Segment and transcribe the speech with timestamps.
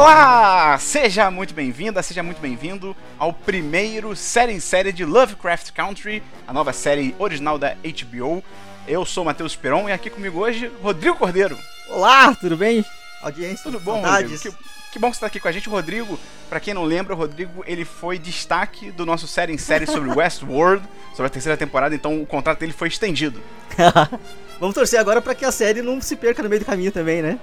[0.00, 0.78] Olá!
[0.78, 6.54] Seja muito bem-vinda, seja muito bem-vindo ao primeiro série em série de Lovecraft Country, a
[6.54, 8.42] nova série original da HBO.
[8.88, 11.54] Eu sou Matheus Peron e aqui comigo hoje, Rodrigo Cordeiro.
[11.90, 12.82] Olá, tudo bem?
[13.20, 14.42] Audiência, tudo bom, Saudades.
[14.42, 14.56] Rodrigo?
[14.56, 16.18] Que, que bom que você está aqui com a gente, Rodrigo.
[16.48, 20.08] Para quem não lembra, o Rodrigo ele foi destaque do nosso série em série sobre
[20.16, 23.38] Westworld, sobre a terceira temporada, então o contrato dele foi estendido.
[24.58, 27.20] Vamos torcer agora para que a série não se perca no meio do caminho também,
[27.20, 27.38] né?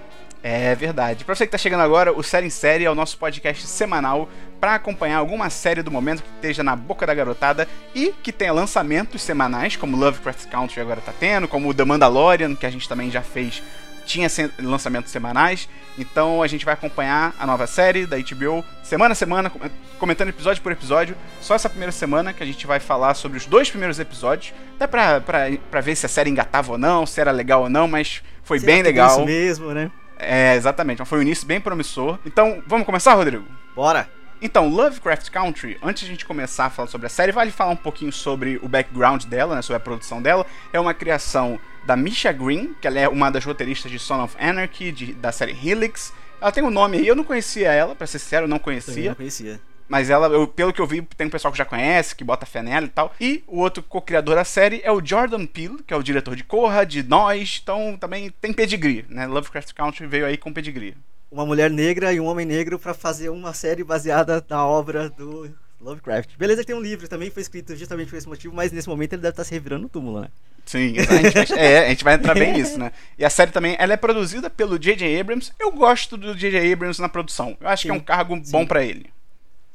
[0.50, 1.26] É verdade.
[1.26, 4.30] Pra você que tá chegando agora, o Série em Série é o nosso podcast semanal
[4.62, 8.54] para acompanhar alguma série do momento que esteja na boca da garotada e que tenha
[8.54, 13.12] lançamentos semanais, como Lovecraft Country agora tá tendo, como The Mandalorian, que a gente também
[13.12, 13.62] já fez,
[14.06, 14.30] tinha
[14.60, 15.68] lançamentos semanais.
[15.98, 19.52] Então a gente vai acompanhar a nova série da HBO semana a semana,
[20.00, 21.18] comentando episódio por episódio.
[21.42, 24.54] Só essa primeira semana que a gente vai falar sobre os dois primeiros episódios.
[24.78, 27.70] Até pra, pra, pra ver se a série engatava ou não, se era legal ou
[27.70, 29.10] não, mas foi Será bem legal.
[29.10, 29.92] Isso mesmo, né?
[30.20, 31.04] É, exatamente.
[31.06, 32.20] Foi um início bem promissor.
[32.26, 33.46] Então, vamos começar, Rodrigo?
[33.76, 34.10] Bora!
[34.42, 37.72] Então, Lovecraft Country, antes de a gente começar a falar sobre a série, vale falar
[37.72, 40.46] um pouquinho sobre o background dela, né, sobre a produção dela.
[40.72, 44.36] É uma criação da Misha Green, que ela é uma das roteiristas de Son of
[44.40, 46.14] Anarchy, de, da série Helix.
[46.40, 48.94] Ela tem um nome aí, eu não conhecia ela, pra ser sincero, eu não conhecia.
[48.94, 49.60] Também não conhecia.
[49.88, 52.46] Mas ela, eu, pelo que eu vi, tem um pessoal que já conhece, que bota
[52.46, 53.14] fé nela e tal.
[53.20, 56.44] E o outro co-criador da série é o Jordan Peele, que é o diretor de
[56.44, 57.60] Corra, de Nós.
[57.62, 59.26] Então também tem pedigree, né?
[59.28, 60.96] Lovecraft Country veio aí com pedigree.
[61.32, 65.50] Uma mulher negra e um homem negro para fazer uma série baseada na obra do
[65.80, 66.38] Lovecraft.
[66.38, 69.14] Beleza que tem um livro também, foi escrito justamente por esse motivo, mas nesse momento
[69.14, 70.30] ele deve estar se revirando no túmulo, né?
[70.66, 72.92] Sim, a gente, vai, é, a gente vai entrar bem nisso, né?
[73.18, 75.20] E a série também, ela é produzida pelo J.J.
[75.20, 75.54] Abrams.
[75.58, 76.74] Eu gosto do J.J.
[76.74, 77.56] Abrams na produção.
[77.62, 77.88] Eu acho Sim.
[77.90, 78.52] que é um cargo Sim.
[78.52, 79.10] bom para ele.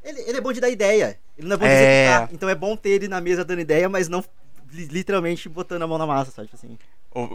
[0.03, 1.19] Ele, ele é bom de dar ideia.
[1.37, 2.03] Ele não é bom de é...
[2.03, 2.29] executar.
[2.33, 4.23] Então é bom ter ele na mesa dando ideia, mas não
[4.71, 6.47] literalmente botando a mão na massa, sabe?
[6.47, 6.77] Tipo assim.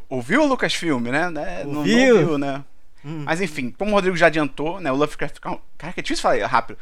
[0.09, 1.31] Ouviu o Lucasfilm, né?
[1.31, 1.65] né?
[1.65, 1.73] Ouviu?
[1.73, 2.65] Não, não ouviu, né?
[3.05, 3.23] Hum.
[3.25, 4.91] Mas enfim, como o Rodrigo já adiantou, né?
[4.91, 5.63] O Lovecraft Country.
[5.79, 6.79] Cara, que é difícil falar rápido.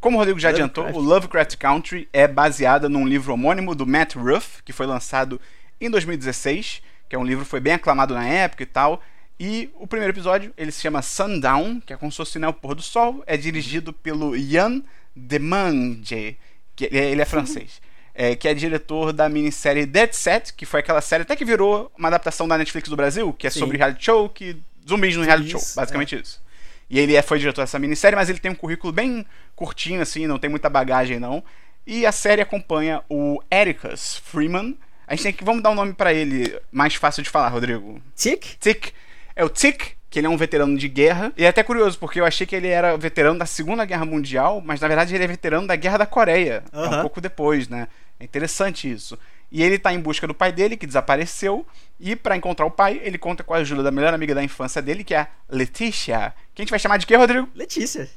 [0.00, 0.78] Como o Rodrigo já Lovecraft.
[0.78, 5.40] adiantou, o Lovecraft Country é baseado num livro homônimo do Matt Ruff, que foi lançado
[5.80, 9.02] em 2016, que é um livro que foi bem aclamado na época e tal.
[9.40, 12.52] E o primeiro episódio, ele se chama Sundown, que é como se fosse né, o
[12.52, 14.82] pôr do sol, é dirigido pelo Ian
[15.18, 16.36] Demange,
[16.74, 17.80] que ele é francês.
[18.14, 21.92] É, que é diretor da minissérie Dead Set, que foi aquela série até que virou
[21.96, 23.60] uma adaptação da Netflix do Brasil, que é Sim.
[23.60, 24.56] sobre reality show, que
[24.88, 26.20] zumbis no reality show, basicamente é.
[26.20, 26.42] isso.
[26.90, 29.24] E ele é, foi diretor dessa minissérie, mas ele tem um currículo bem
[29.54, 31.44] curtinho, assim, não tem muita bagagem, não.
[31.86, 34.76] E a série acompanha o Ericus Freeman.
[35.06, 35.44] A gente tem que.
[35.44, 38.00] Vamos dar um nome para ele mais fácil de falar, Rodrigo.
[38.14, 38.58] Tick?
[38.58, 38.92] Tick.
[39.34, 41.32] É o Tick que ele é um veterano de guerra.
[41.36, 44.62] E é até curioso, porque eu achei que ele era veterano da Segunda Guerra Mundial,
[44.64, 46.62] mas na verdade ele é veterano da Guerra da Coreia.
[46.72, 46.84] Uhum.
[46.84, 47.88] É um pouco depois, né?
[48.18, 49.18] É interessante isso.
[49.50, 51.66] E ele tá em busca do pai dele, que desapareceu,
[51.98, 54.82] e para encontrar o pai, ele conta com a ajuda da melhor amiga da infância
[54.82, 56.34] dele, que é a Letícia.
[56.54, 57.48] Que a gente vai chamar de quê, Rodrigo?
[57.54, 58.08] Letícia.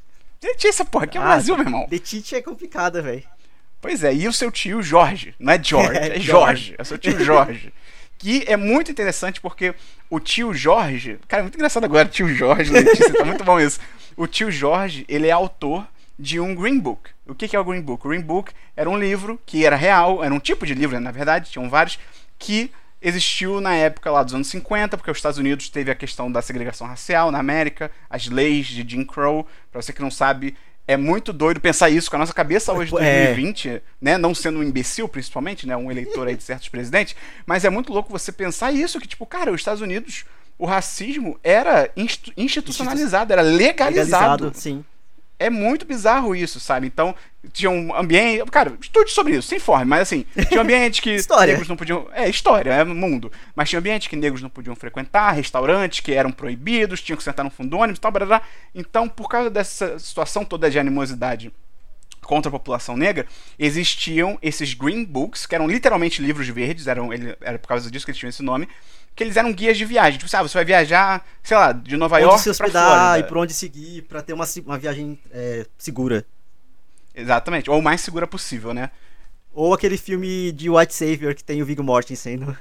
[0.44, 1.88] Letícia, porra, aqui é o ah, Brasil, meu irmão.
[1.90, 3.24] Letícia é complicada, velho.
[3.80, 6.98] Pois é, e o seu tio Jorge, não é George, é, é Jorge, é seu
[6.98, 7.74] tio Jorge.
[8.22, 9.74] Que é muito interessante porque
[10.10, 11.20] o tio Jorge.
[11.28, 13.80] Cara, é muito engraçado agora, tio Jorge, Letícia, tá muito bom isso.
[14.16, 15.88] O tio Jorge, ele é autor
[16.20, 17.10] de um Green Book.
[17.26, 18.06] O que, é o Green Book?
[18.06, 21.02] O Green Book era um livro que era real, era um tipo de livro, né,
[21.02, 21.98] na verdade, tinham vários,
[22.38, 22.72] que
[23.02, 26.44] existiu na época lá dos anos 50, porque os Estados Unidos teve a questão da
[26.44, 29.48] segregação racial na América, as leis de Jim Crow.
[29.72, 30.56] Para você que não sabe,
[30.92, 33.82] é muito doido pensar isso com a nossa cabeça hoje de 2020, é.
[34.02, 34.18] né?
[34.18, 35.76] Não sendo um imbecil, principalmente, né?
[35.78, 37.16] Um eleitor aí de certos presidentes.
[37.46, 40.26] Mas é muito louco você pensar isso, que, tipo, cara, os Estados Unidos,
[40.58, 41.90] o racismo era
[42.36, 44.46] institucionalizado, era legalizado.
[44.46, 44.84] legalizado sim
[45.46, 46.88] é muito bizarro isso, sabe?
[46.88, 47.16] Então,
[47.52, 48.46] tinha um ambiente.
[48.52, 52.08] Cara, estude sobre isso, se informe, mas assim, tinha um ambiente que negros não podiam.
[52.14, 53.32] É, história, é mundo.
[53.56, 57.24] Mas tinha um ambiente que negros não podiam frequentar, restaurantes que eram proibidos, tinham que
[57.24, 58.42] sentar no fundo do ônibus e tal, blá, blá.
[58.74, 61.52] Então, por causa dessa situação toda de animosidade
[62.22, 63.26] contra a população negra,
[63.58, 68.06] existiam esses green books, que eram literalmente livros verdes, eram, ele, era por causa disso
[68.06, 68.70] que eles tinham esse nome,
[69.16, 70.18] que eles eram guias de viagem.
[70.18, 73.38] Tipo, sabe, você vai viajar, sei lá, de Nova onde York se hospedar e por
[73.38, 76.26] onde seguir para ter uma, uma viagem é, segura.
[77.14, 78.90] Exatamente, ou o mais segura possível, né?
[79.54, 82.38] Ou aquele filme de White Savior que tem o Viggo Mortensen.
[82.38, 82.58] No...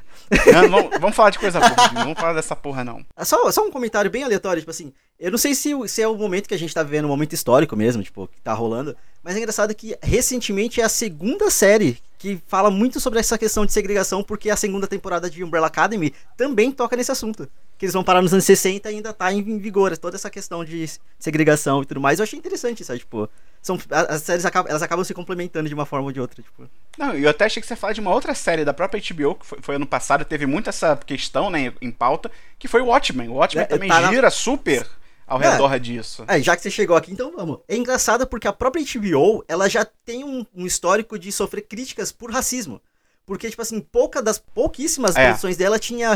[0.52, 3.06] Não, vamos, vamos, falar de coisa boa, não vamos falar dessa porra, não.
[3.16, 6.08] É só, só um comentário bem aleatório, tipo assim, eu não sei se, se é
[6.08, 8.96] o momento que a gente tá vivendo, um momento histórico mesmo, tipo, que tá rolando,
[9.22, 13.64] mas é engraçado que recentemente é a segunda série que fala muito sobre essa questão
[13.64, 17.48] de segregação, porque a segunda temporada de Umbrella Academy também toca nesse assunto.
[17.78, 20.62] Que eles vão parar nos anos 60 e ainda tá em vigor toda essa questão
[20.62, 20.86] de
[21.18, 22.18] segregação e tudo mais.
[22.18, 23.26] Eu achei interessante isso, tipo.
[23.62, 26.68] São, as séries acabam, elas acabam se complementando de uma forma ou de outra, tipo.
[26.98, 29.46] Não, eu até achei que você falar de uma outra série da própria HBO, que
[29.46, 33.30] foi, foi ano passado, teve muito essa questão, né, em pauta, que foi o Watchmen.
[33.30, 34.30] O Watchmen é, também tá gira na...
[34.30, 34.86] super
[35.30, 36.24] ao é, redor disso.
[36.26, 37.60] É, já que você chegou aqui, então vamos.
[37.68, 42.10] É engraçado porque a própria HBO, ela já tem um, um histórico de sofrer críticas
[42.10, 42.82] por racismo.
[43.30, 45.26] Porque, tipo assim, pouca das pouquíssimas é.
[45.26, 46.12] produções dela tinha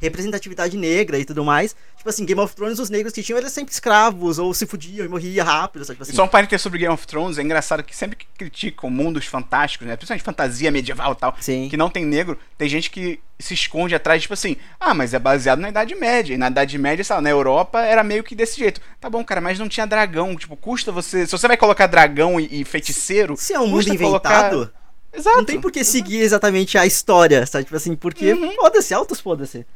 [0.00, 1.76] representatividade negra e tudo mais.
[1.96, 5.06] Tipo assim, Game of Thrones, os negros que tinham eram sempre escravos, ou se fudiam
[5.06, 5.94] e morriam rápido, sabe?
[5.94, 6.12] Tipo assim.
[6.12, 9.86] Só um parênteses sobre Game of Thrones, é engraçado que sempre que criticam mundos fantásticos,
[9.86, 9.94] né?
[9.94, 11.68] Principalmente fantasia medieval e tal, Sim.
[11.68, 15.20] que não tem negro, tem gente que se esconde atrás, tipo assim, ah, mas é
[15.20, 16.34] baseado na Idade Média.
[16.34, 18.80] E na Idade Média, sabe, na Europa era meio que desse jeito.
[19.00, 20.34] Tá bom, cara, mas não tinha dragão.
[20.34, 21.26] Tipo, custa você.
[21.26, 23.36] Se você vai colocar dragão e, e feiticeiro.
[23.36, 24.50] Se é um mundo inventado.
[24.50, 24.79] Colocar
[25.12, 25.36] Exato.
[25.38, 27.64] Não tem por que seguir exatamente a história, sabe?
[27.64, 28.54] Tipo assim, porque uhum.
[28.54, 29.66] foda-se, altos foda-se.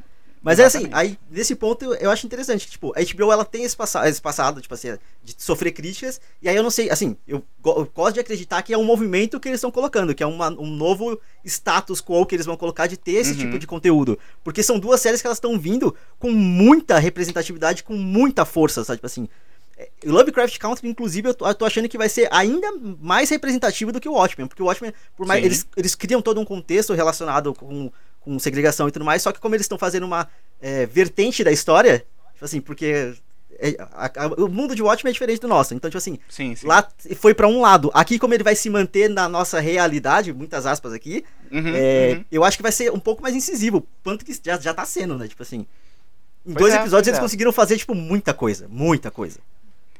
[0.45, 0.93] Mas Exatamente.
[0.93, 3.63] é assim, aí nesse ponto eu, eu, acho interessante que, tipo, a HBO ela tem
[3.63, 7.43] esse, esse passado, tipo assim, de sofrer críticas, e aí eu não sei, assim, eu,
[7.65, 10.49] eu gosto de acreditar que é um movimento que eles estão colocando, que é uma,
[10.49, 13.37] um novo status quo que eles vão colocar de ter esse uhum.
[13.37, 14.19] tipo de conteúdo.
[14.43, 18.97] Porque são duas séries que elas estão vindo com muita representatividade, com muita força, sabe?
[18.97, 19.27] Tipo assim,
[20.05, 22.67] Lovecraft Country, inclusive, eu tô, eu tô, achando que vai ser ainda
[23.01, 26.39] mais representativo do que o Watchmen, porque o Watchmen, por mais eles, eles criam todo
[26.39, 27.91] um contexto relacionado com,
[28.21, 30.29] com segregação e tudo mais, só que como eles estão fazendo uma
[30.61, 33.15] é, vertente da história, tipo assim, porque
[33.59, 36.55] é, a, a, o mundo de Watchmen é diferente do nosso, então tipo assim, sim,
[36.55, 36.67] sim.
[36.67, 36.87] lá
[37.17, 37.91] foi para um lado.
[37.93, 42.25] Aqui como ele vai se manter na nossa realidade, muitas aspas aqui, uhum, é, uhum.
[42.31, 45.17] eu acho que vai ser um pouco mais incisivo, quanto que já, já tá sendo,
[45.17, 45.27] né?
[45.27, 45.65] Tipo assim,
[46.45, 47.21] em pois dois é, episódios eles é.
[47.21, 49.39] conseguiram fazer tipo muita coisa, muita coisa.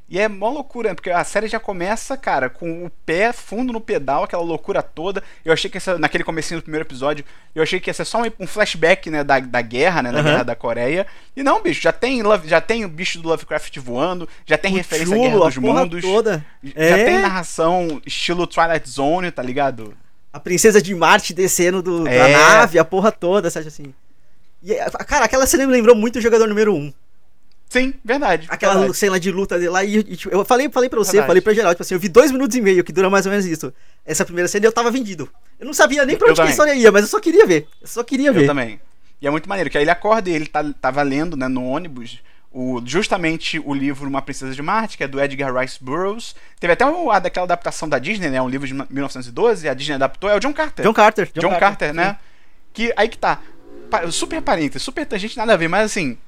[0.08, 0.94] E é mó loucura, né?
[0.94, 5.20] porque a série já começa, cara, com o pé fundo no pedal, aquela loucura toda.
[5.44, 8.22] Eu achei que essa, naquele comecinho do primeiro episódio, eu achei que ia ser só
[8.38, 10.24] um, flashback, né, da, da guerra, né, da uhum.
[10.24, 11.08] guerra da Coreia.
[11.34, 14.76] E não, bicho, já tem, já tem o bicho do Lovecraft voando, já tem o
[14.76, 16.02] referência chulo, à Guerra dos Mundos.
[16.02, 16.46] Toda.
[16.62, 17.04] Já é?
[17.04, 19.92] tem narração estilo Twilight Zone, tá ligado?
[20.32, 22.16] A princesa de Marte descendo do, é.
[22.16, 23.92] da nave, a porra toda, sabe assim.
[24.62, 24.74] E,
[25.06, 26.92] cara, aquela cena me lembrou muito o jogador número 1.
[27.68, 28.46] Sim, verdade.
[28.48, 28.96] Aquela verdade.
[28.96, 31.26] cena de luta de lá e, e tipo, eu falei, falei pra você, verdade.
[31.26, 33.30] falei pra geral, tipo assim, eu vi dois minutos e meio, que dura mais ou
[33.30, 33.72] menos isso.
[34.04, 35.28] Essa primeira cena e eu tava vendido.
[35.58, 37.66] Eu não sabia nem pra onde a história ia, mas eu só queria ver.
[37.80, 38.42] Eu só queria ver.
[38.42, 38.80] Eu também.
[39.20, 41.64] E é muito maneiro, que aí ele acorda e ele tá, tava lendo, né, no
[41.64, 42.20] ônibus,
[42.52, 46.34] o, justamente o livro Uma Princesa de Marte, que é do Edgar Rice Burroughs.
[46.60, 49.94] Teve até o, a, daquela adaptação da Disney, né, um livro de 1912, a Disney
[49.94, 50.84] adaptou, é o John Carter.
[50.84, 51.30] John Carter.
[51.34, 52.16] John, John Carter, Carter né?
[52.72, 53.40] Que, aí que tá.
[54.10, 56.18] Super parênteses, super tangente, nada a ver, mas assim,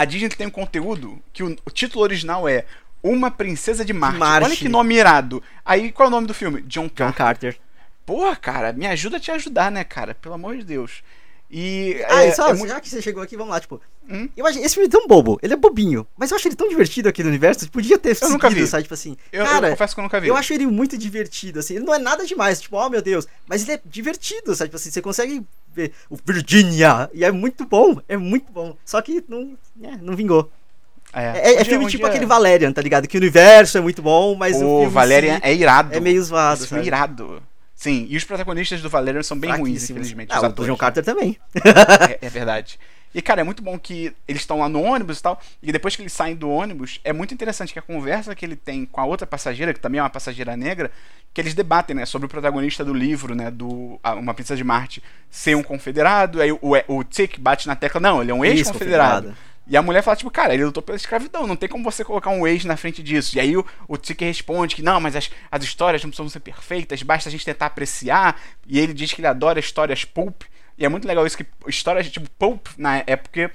[0.00, 2.64] a Disney tem um conteúdo que o, o título original é
[3.02, 4.18] Uma Princesa de Marte.
[4.18, 4.46] Marte.
[4.46, 5.42] Olha que nome irado.
[5.64, 6.62] Aí qual é o nome do filme?
[6.62, 7.06] John Carter.
[7.06, 7.60] John Carter.
[8.06, 10.14] Porra, cara, me ajuda a te ajudar, né, cara?
[10.14, 11.02] Pelo amor de Deus.
[11.50, 12.04] E.
[12.08, 12.68] Ah, é, só, é muito...
[12.68, 13.80] já que você chegou aqui, vamos lá, tipo.
[14.08, 14.28] Hum?
[14.36, 16.68] Eu acho, esse filme é tão bobo, ele é bobinho, mas eu acho ele tão
[16.68, 18.66] divertido aqui no universo, podia ter eu seguido, nunca vi.
[18.66, 18.82] sabe?
[18.82, 19.16] Tipo assim.
[19.32, 20.28] Eu, cara, eu confesso que eu nunca vi.
[20.28, 21.76] Eu acho ele muito divertido, assim.
[21.76, 23.26] Ele não é nada demais, tipo, oh meu Deus.
[23.46, 24.68] Mas ele é divertido, sabe?
[24.68, 25.42] Tipo assim, você consegue
[25.72, 27.08] ver o Virginia.
[27.14, 28.76] E é muito bom, é muito bom.
[28.84, 30.50] Só que não, é, não vingou.
[31.12, 33.08] É, é, é filme tipo aquele Valerian, tá ligado?
[33.08, 35.94] Que o universo é muito bom, mas o, o Valerian é irado.
[35.94, 36.66] É meio zoado.
[36.70, 37.42] É irado.
[37.78, 40.32] Sim, e os protagonistas do Valerian são bem ruins, infelizmente.
[40.32, 41.38] Ah, o John Carter também.
[42.10, 42.76] é, é verdade.
[43.14, 45.40] E, cara, é muito bom que eles estão lá no ônibus e tal.
[45.62, 48.56] E depois que eles saem do ônibus, é muito interessante que a conversa que ele
[48.56, 50.90] tem com a outra passageira, que também é uma passageira negra,
[51.32, 55.00] que eles debatem, né, sobre o protagonista do livro, né, do Uma Princesa de Marte,
[55.30, 56.42] ser um confederado.
[56.42, 59.36] Aí o, o, o Tick bate na tecla, não, ele é um ex-confederado.
[59.68, 62.30] E a mulher fala, tipo, cara, ele lutou pela escravidão, não tem como você colocar
[62.30, 63.36] um ex na frente disso.
[63.36, 66.40] E aí o, o Tick responde que não, mas as, as histórias não precisam ser
[66.40, 68.40] perfeitas, basta a gente tentar apreciar.
[68.66, 70.42] E ele diz que ele adora histórias pulp.
[70.78, 73.50] E é muito legal isso que histórias tipo pulp na época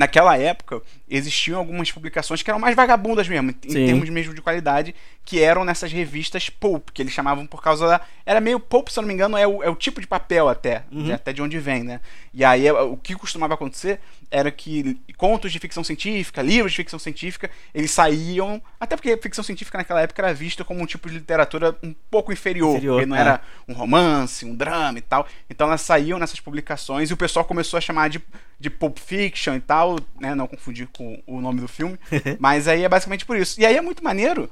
[0.00, 3.84] naquela época existiam algumas publicações que eram mais vagabundas mesmo, em Sim.
[3.84, 4.94] termos mesmo de qualidade,
[5.26, 8.00] que eram nessas revistas pulp, que eles chamavam por causa da.
[8.24, 10.48] Era meio pulp, se eu não me engano, é o, é o tipo de papel
[10.48, 11.08] até, uhum.
[11.08, 12.00] né, até de onde vem, né?
[12.32, 16.98] E aí o que costumava acontecer era que contos de ficção científica, livros de ficção
[16.98, 18.62] científica, eles saíam.
[18.78, 22.32] Até porque ficção científica naquela época era vista como um tipo de literatura um pouco
[22.32, 23.20] inferior, inferior porque não é.
[23.20, 25.26] era um romance, um drama e tal.
[25.50, 28.22] Então elas saíam nessas publicações e o pessoal começou a chamar de,
[28.58, 29.89] de Pulp Fiction e tal,
[30.20, 30.34] né?
[30.34, 31.98] Não confundir com o nome do filme.
[32.38, 33.60] mas aí é basicamente por isso.
[33.60, 34.50] E aí é muito maneiro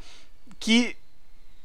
[0.59, 0.97] que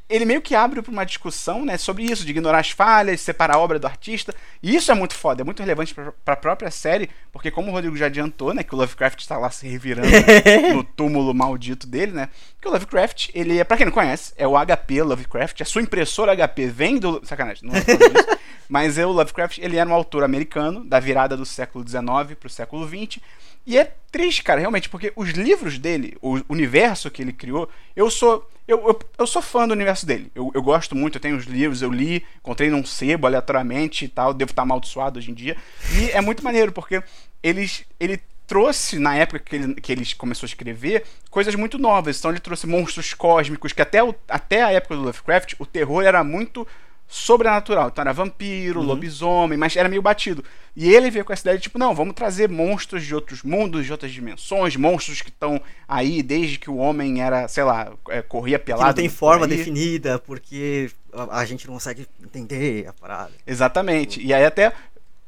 [0.10, 3.56] ele meio que abre para uma discussão né, sobre isso, de ignorar as falhas, separar
[3.56, 4.34] a obra do artista.
[4.62, 7.72] E isso é muito foda, é muito relevante para a própria série, porque como o
[7.72, 10.08] Rodrigo já adiantou, né, que o Lovecraft está lá se revirando
[10.74, 12.30] no túmulo maldito dele, né?
[12.62, 15.82] Que o Lovecraft, ele é, para quem não conhece, é o HP Lovecraft, a sua
[15.82, 17.26] impressora HP vem do.
[17.26, 18.44] Sacanagem, não é isso.
[18.70, 22.48] Mas é o Lovecraft, ele era um autor americano, da virada do século XIX para
[22.48, 23.22] o século XX.
[23.66, 28.10] E é triste, cara, realmente, porque os livros dele, o universo que ele criou, eu
[28.10, 28.50] sou.
[28.74, 30.32] Eu, eu, eu sou fã do universo dele.
[30.34, 34.08] Eu, eu gosto muito, eu tenho os livros, eu li, encontrei num sebo aleatoriamente e
[34.08, 35.56] tal, devo estar amaldiçoado hoje em dia.
[35.96, 37.04] E é muito maneiro, porque
[37.44, 42.18] eles, ele trouxe, na época que ele, que ele começou a escrever, coisas muito novas.
[42.18, 46.04] Então ele trouxe monstros cósmicos, que até, o, até a época do Lovecraft, o terror
[46.04, 46.68] era muito
[47.08, 47.90] sobrenatural.
[47.90, 48.86] Então era vampiro, uhum.
[48.86, 50.44] lobisomem, mas era meio batido.
[50.76, 53.86] E ele veio com essa ideia de tipo, não, vamos trazer monstros de outros mundos,
[53.86, 58.22] de outras dimensões, monstros que estão aí desde que o homem era, sei lá, é,
[58.22, 58.84] corria pelado.
[58.84, 63.32] Que não tem forma definida, porque a, a, gente não consegue entender a parada.
[63.46, 64.20] Exatamente.
[64.26, 64.74] E aí até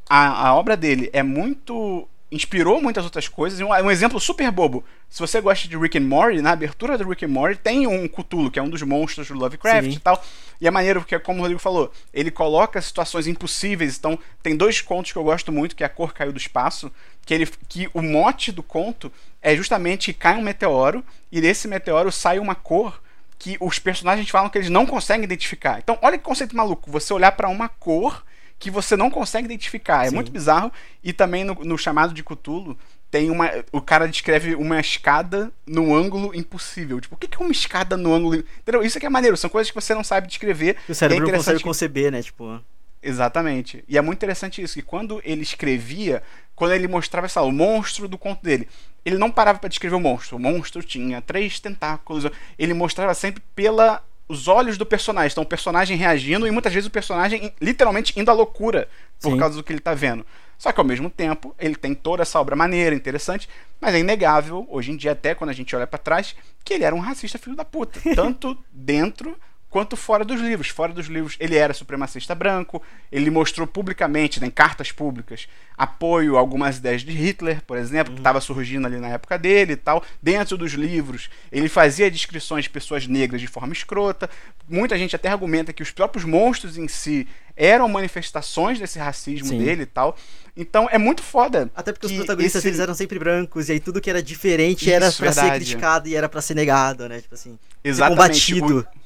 [0.09, 3.59] a, a obra dele é muito inspirou muitas outras coisas.
[3.59, 4.83] Um, um, exemplo super bobo.
[5.09, 8.07] Se você gosta de Rick and Morty, na abertura do Rick and Morty tem um
[8.07, 9.95] Cthulhu, que é um dos monstros do Lovecraft Sim.
[9.95, 10.23] e tal.
[10.59, 13.97] E é maneiro porque, como o Rodrigo falou, ele coloca situações impossíveis.
[13.97, 16.91] Então, tem dois contos que eu gosto muito, que é A Cor Caiu do Espaço,
[17.25, 19.11] que, ele, que o mote do conto
[19.41, 23.01] é justamente que cai um meteoro e desse meteoro sai uma cor
[23.37, 25.79] que os personagens falam que eles não conseguem identificar.
[25.79, 26.89] Então, olha que conceito maluco.
[26.89, 28.23] Você olhar para uma cor
[28.57, 30.05] que você não consegue identificar.
[30.05, 30.15] É Sim.
[30.15, 30.71] muito bizarro.
[31.03, 32.77] E também no, no, chamado de Cthulhu,
[33.11, 33.51] tem uma.
[33.71, 36.99] O cara descreve uma escada no ângulo impossível.
[36.99, 38.35] Tipo, o que é uma escada no ângulo.
[38.35, 38.83] Entendeu?
[38.83, 40.77] Isso aqui é maneiro, são coisas que você não sabe descrever.
[40.87, 42.21] O cérebro é não consegue conceber, né?
[42.21, 42.61] Tipo.
[43.01, 43.83] Exatamente.
[43.87, 46.23] E é muito interessante isso, que quando ele escrevia,
[46.55, 48.67] quando ele mostrava, sei lá, o monstro do conto dele,
[49.05, 50.37] ele não parava para descrever o monstro.
[50.37, 52.25] O monstro tinha três tentáculos.
[52.57, 55.31] Ele mostrava sempre pela os olhos do personagem.
[55.31, 58.87] Então, o personagem reagindo e muitas vezes o personagem literalmente indo à loucura
[59.21, 59.37] por Sim.
[59.37, 60.25] causa do que ele está vendo.
[60.57, 64.65] Só que ao mesmo tempo, ele tem toda essa obra maneira, interessante, mas é inegável,
[64.69, 67.37] hoje em dia, até quando a gente olha para trás, que ele era um racista
[67.37, 67.99] filho da puta.
[68.15, 69.37] Tanto dentro
[69.75, 70.69] quanto fora dos livros.
[70.69, 76.37] Fora dos livros, ele era supremacista branco, ele mostrou publicamente, né, em cartas públicas, apoio
[76.37, 78.15] a algumas ideias de Hitler, por exemplo, uhum.
[78.15, 80.01] que estava surgindo ali na época dele e tal.
[80.21, 84.29] Dentro dos livros, ele fazia descrições de pessoas negras de forma escrota.
[84.65, 89.57] Muita gente até argumenta que os próprios monstros em si eram manifestações desse racismo Sim.
[89.57, 90.15] dele e tal.
[90.55, 91.69] Então é muito foda.
[91.75, 92.69] Até porque os protagonistas esse...
[92.69, 96.07] eles eram sempre brancos, e aí tudo que era diferente Isso, era para ser criticado
[96.07, 97.19] e era para ser negado, né?
[97.19, 98.55] Tipo assim, Exatamente.
[98.55, 98.87] Combatido.
[98.87, 99.04] O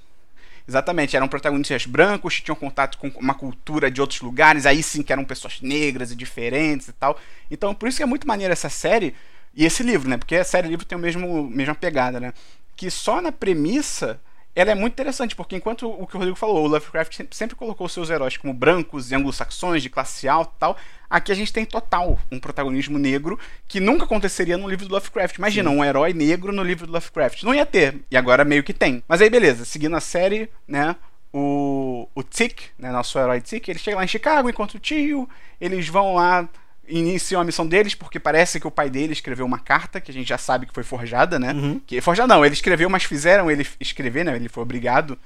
[0.70, 5.02] Exatamente, eram protagonistas brancos que tinham contato com uma cultura de outros lugares, aí sim
[5.02, 7.20] que eram pessoas negras e diferentes e tal.
[7.50, 9.16] Então, por isso que é muito maneiro essa série
[9.56, 10.16] e esse livro, né?
[10.16, 12.34] Porque a série e livro tem a mesma pegada, né?
[12.76, 14.22] Que só na premissa
[14.60, 17.88] ela é muito interessante, porque enquanto o que o Rodrigo falou, o Lovecraft sempre, colocou
[17.88, 20.78] seus heróis como brancos e anglo-saxões, de classe alta e tal,
[21.10, 23.40] aqui a gente tem total um protagonismo negro
[23.70, 25.38] que nunca aconteceria no livro do Lovecraft.
[25.38, 25.78] Imagina, Sim.
[25.78, 27.44] um herói negro no livro do Lovecraft.
[27.44, 29.02] Não ia ter, e agora meio que tem.
[29.08, 30.94] Mas aí, beleza, seguindo a série, né,
[31.32, 35.30] o, o Tick, né, nosso herói Tick, ele chega lá em Chicago, enquanto o tio,
[35.62, 36.50] eles vão lá
[36.90, 40.14] iniciam a missão deles porque parece que o pai dele escreveu uma carta que a
[40.14, 41.54] gente já sabe que foi forjada, né?
[41.54, 41.80] Uhum.
[41.86, 44.36] Que forjada não, ele escreveu, mas fizeram ele escrever, né?
[44.36, 45.18] Ele foi obrigado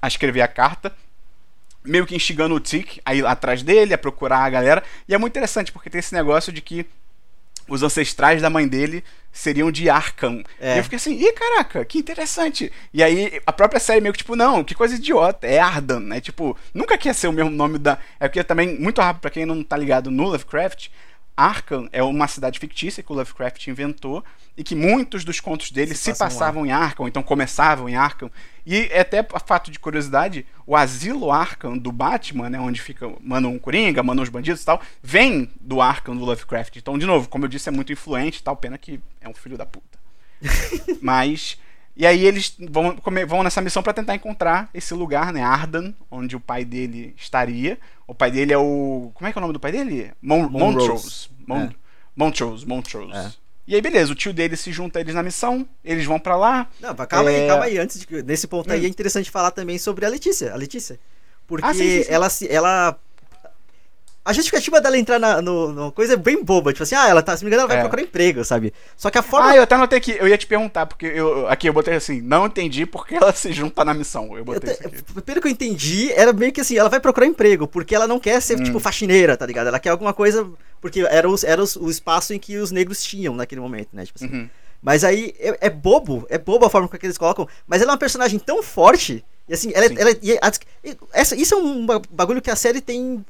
[0.00, 0.92] a escrever a carta,
[1.84, 4.82] meio que instigando o Tick a ir atrás dele, a procurar a galera.
[5.08, 6.86] E é muito interessante porque tem esse negócio de que
[7.68, 10.42] os ancestrais da mãe dele seriam de Arkham.
[10.60, 10.74] É.
[10.74, 12.72] E eu fiquei assim, ih, caraca, que interessante.
[12.92, 16.20] E aí a própria série meio que, tipo, não, que coisa idiota, é Ardan, né?
[16.20, 17.96] Tipo, nunca quer ser o mesmo nome da.
[18.18, 20.88] É porque também, muito rápido, para quem não tá ligado no Lovecraft,
[21.40, 24.22] Arkham é uma cidade fictícia que o Lovecraft inventou
[24.56, 28.30] e que muitos dos contos dele se, se passavam em Arkham, então começavam em Arkham.
[28.66, 33.54] E é até fato de curiosidade, o asilo Arkham do Batman, né, onde fica mandam
[33.54, 36.76] um Coringa, mandam os bandidos e tal, vem do Arkham do Lovecraft.
[36.76, 39.56] Então, de novo, como eu disse, é muito influente, tal, pena que é um filho
[39.56, 39.98] da puta.
[41.00, 41.58] Mas
[41.96, 46.36] e aí eles vão, vão nessa missão para tentar encontrar esse lugar, né, Ardan, onde
[46.36, 47.78] o pai dele estaria.
[48.06, 49.10] O pai dele é o.
[49.14, 50.12] Como é que é o nome do pai dele?
[50.22, 51.28] Mon Montrose.
[51.46, 51.70] Mon é.
[52.16, 53.12] Montrose, Montrose.
[53.12, 53.32] É.
[53.66, 56.36] E aí, beleza, o tio dele se junta a eles na missão, eles vão para
[56.36, 56.68] lá.
[56.80, 57.42] Não, calma é...
[57.42, 57.78] aí, calma aí.
[57.78, 58.84] Antes de, nesse ponto aí hum.
[58.84, 60.52] é interessante falar também sobre a Letícia.
[60.52, 60.98] A Letícia.
[61.46, 62.12] Porque ah, sim, sim, sim.
[62.12, 62.98] ela ela
[64.30, 66.72] a justificativa dela entrar na no, no, coisa é bem boba.
[66.72, 67.80] Tipo assim, ah, ela tá, se me engano, ela vai é.
[67.80, 68.72] procurar emprego, sabe?
[68.96, 69.50] Só que a forma.
[69.50, 72.20] Ah, eu até anotei aqui, eu ia te perguntar, porque eu, aqui eu botei assim,
[72.20, 74.36] não entendi porque ela se junta na missão.
[74.36, 77.26] Eu botei eu te, Pelo que eu entendi, era meio que assim, ela vai procurar
[77.26, 78.62] emprego, porque ela não quer ser, hum.
[78.62, 79.66] tipo, faxineira, tá ligado?
[79.66, 80.48] Ela quer alguma coisa.
[80.80, 84.06] Porque era, os, era os, o espaço em que os negros tinham naquele momento, né?
[84.06, 84.34] Tipo assim.
[84.34, 84.48] Uhum.
[84.80, 87.90] Mas aí é, é, bobo, é bobo a forma com que eles colocam, mas ela
[87.90, 90.16] é uma personagem tão forte e assim, ela, ela,
[91.12, 93.24] essa, isso é um bagulho que a série tem.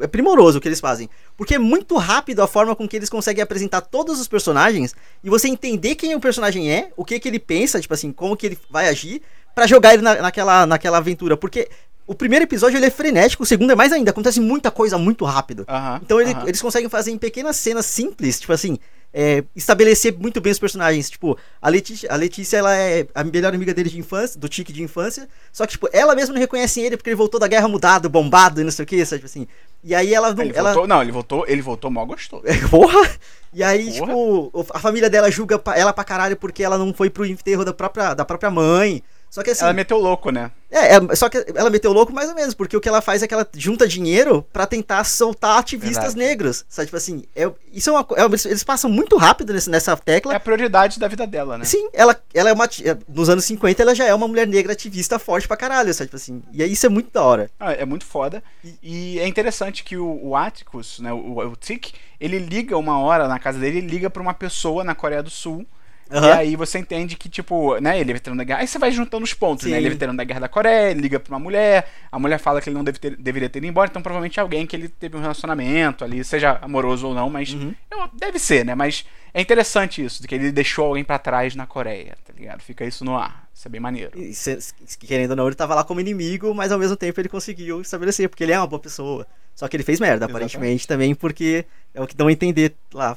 [0.00, 1.08] É primoroso o que eles fazem.
[1.36, 5.30] Porque é muito rápido a forma com que eles conseguem apresentar todos os personagens e
[5.30, 8.46] você entender quem o personagem é, o que, que ele pensa, tipo assim, como que
[8.46, 9.22] ele vai agir,
[9.54, 11.36] para jogar ele na, naquela, naquela aventura.
[11.36, 11.68] Porque
[12.06, 15.24] o primeiro episódio ele é frenético, o segundo é mais ainda, acontece muita coisa muito
[15.24, 15.64] rápido.
[16.02, 18.78] então ele, eles conseguem fazer em pequenas cenas simples, tipo assim,
[19.12, 21.10] é, estabelecer muito bem os personagens.
[21.10, 24.72] Tipo, a Letícia, a Letícia, ela é a melhor amiga dele de infância, do Tique
[24.72, 25.28] de infância.
[25.52, 28.60] Só que, tipo, ela mesma não reconhece ele porque ele voltou da guerra mudado, bombado
[28.60, 29.20] e não sei o que, sabe?
[29.22, 29.46] Tipo assim.
[29.82, 30.44] E aí ela não.
[30.44, 30.72] Ele ela...
[30.72, 32.44] Voltou, não, ele voltou, ele voltou mal gostoso.
[32.70, 33.10] Porra!
[33.52, 34.06] E aí, Porra.
[34.06, 37.72] tipo, a família dela julga ela pra caralho porque ela não foi pro enterro da
[37.72, 39.02] própria, da própria mãe.
[39.30, 39.62] Só que assim.
[39.62, 40.50] Ela meteu louco, né?
[40.68, 43.22] É, é, só que ela meteu louco mais ou menos, porque o que ela faz
[43.22, 46.18] é que ela junta dinheiro para tentar soltar ativistas Verdade.
[46.18, 46.64] negros.
[46.68, 50.32] Sabe, tipo assim, é, isso é uma é, Eles passam muito rápido nesse, nessa tecla.
[50.32, 51.64] É a prioridade da vida dela, né?
[51.64, 52.64] Sim, ela, ela é uma.
[52.64, 56.08] É, nos anos 50, ela já é uma mulher negra ativista forte pra caralho, sabe,
[56.08, 56.42] tipo assim.
[56.52, 57.48] E aí isso é muito da hora.
[57.58, 58.42] Ah, é muito foda.
[58.64, 62.98] E, e, é interessante que o, o Atticus, né, o, o Tick, ele liga uma
[62.98, 65.64] hora na casa dele, ele liga pra uma pessoa na Coreia do Sul
[66.10, 66.24] Uhum.
[66.24, 68.60] E aí você entende que, tipo, né, ele é veterano da guerra.
[68.60, 69.70] Aí você vai juntando os pontos, Sim.
[69.70, 69.76] né?
[69.76, 72.60] Ele é veterano da guerra da Coreia, ele liga pra uma mulher, a mulher fala
[72.60, 74.88] que ele não deve ter, deveria ter ido embora, então provavelmente é alguém que ele
[74.88, 77.72] teve um relacionamento ali, seja amoroso ou não, mas uhum.
[78.12, 78.74] deve ser, né?
[78.74, 82.60] Mas é interessante isso, de que ele deixou alguém para trás na Coreia, tá ligado?
[82.62, 83.48] Fica isso no ar.
[83.54, 84.18] Isso é bem maneiro.
[84.18, 84.58] E, se,
[84.98, 88.28] querendo ou não, ele tava lá como inimigo, mas ao mesmo tempo ele conseguiu estabelecer,
[88.28, 89.26] porque ele é uma boa pessoa.
[89.54, 90.56] Só que ele fez merda, Exatamente.
[90.56, 93.16] aparentemente, também, porque é o que dão a entender lá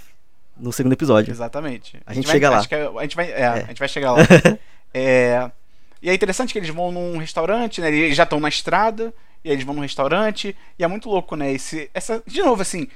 [0.57, 1.31] no segundo episódio.
[1.31, 1.97] Exatamente.
[2.05, 2.57] A, a gente, vai, chega lá.
[2.57, 3.47] a, gente vai, é, é.
[3.47, 4.19] a gente vai chegar lá.
[4.93, 5.51] é,
[6.01, 7.87] e é interessante que eles vão num restaurante, né?
[7.87, 11.51] Eles já estão na estrada, e eles vão num restaurante, e é muito louco, né?
[11.51, 12.87] Esse, essa, de novo, assim,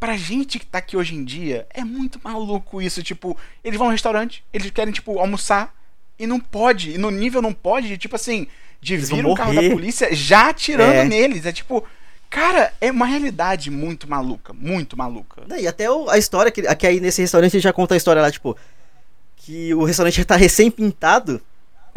[0.00, 3.02] pra gente que tá aqui hoje em dia, é muito maluco isso.
[3.02, 5.74] Tipo, eles vão num restaurante, eles querem, tipo, almoçar,
[6.18, 8.46] e não pode, e no nível não pode, tipo assim,
[8.80, 11.04] de eles vir um carro da polícia já atirando é.
[11.04, 11.46] neles.
[11.46, 11.84] É tipo,
[12.30, 15.42] Cara, é uma realidade muito maluca, muito maluca.
[15.58, 18.56] E até a história, que, que aí nesse restaurante já conta a história lá, tipo,
[19.36, 21.40] que o restaurante tá recém-pintado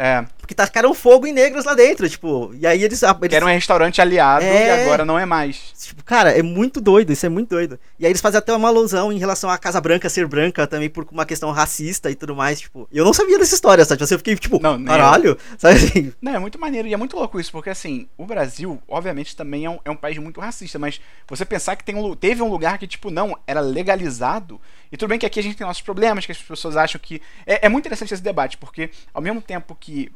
[0.02, 0.26] é.
[0.36, 2.52] Porque tacaram fogo em negros lá dentro, tipo.
[2.58, 3.00] E aí eles.
[3.00, 3.32] eles...
[3.32, 4.66] era um restaurante aliado é...
[4.66, 5.72] e agora não é mais.
[5.78, 7.78] Tipo, cara, é muito doido, isso é muito doido.
[8.00, 10.90] E aí eles fazem até uma alusão em relação à Casa Branca ser branca também
[10.90, 12.88] por uma questão racista e tudo mais, tipo.
[12.92, 14.02] Eu não sabia dessa história, sabe?
[14.02, 16.12] Eu fiquei, tipo, não, caralho, sabe assim?
[16.20, 19.66] Não, é muito maneiro e é muito louco isso, porque assim, o Brasil, obviamente, também
[19.66, 22.50] é um, é um país muito racista, mas você pensar que tem um, teve um
[22.50, 24.60] lugar que, tipo, não, era legalizado.
[24.92, 27.22] E tudo bem que aqui a gente tem nossos problemas, que as pessoas acham que.
[27.46, 30.12] É, é muito interessante esse debate, porque ao mesmo tempo que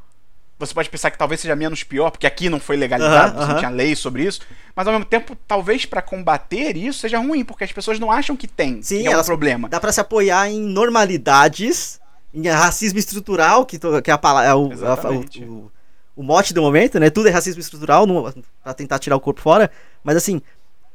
[0.58, 3.58] você pode pensar que talvez seja menos pior, porque aqui não foi legalizado, você não
[3.58, 4.40] tinha lei sobre isso,
[4.74, 8.36] mas ao mesmo tempo, talvez para combater isso seja ruim, porque as pessoas não acham
[8.36, 9.68] que tem, Sim, que é um problema.
[9.68, 12.00] Dá para se apoiar em normalidades,
[12.32, 15.70] em racismo estrutural, que, que é a palavra, é o, a, o,
[16.16, 17.10] o, mote do momento, né?
[17.10, 18.06] Tudo é racismo estrutural,
[18.62, 19.70] para tentar tirar o corpo fora,
[20.02, 20.40] mas assim,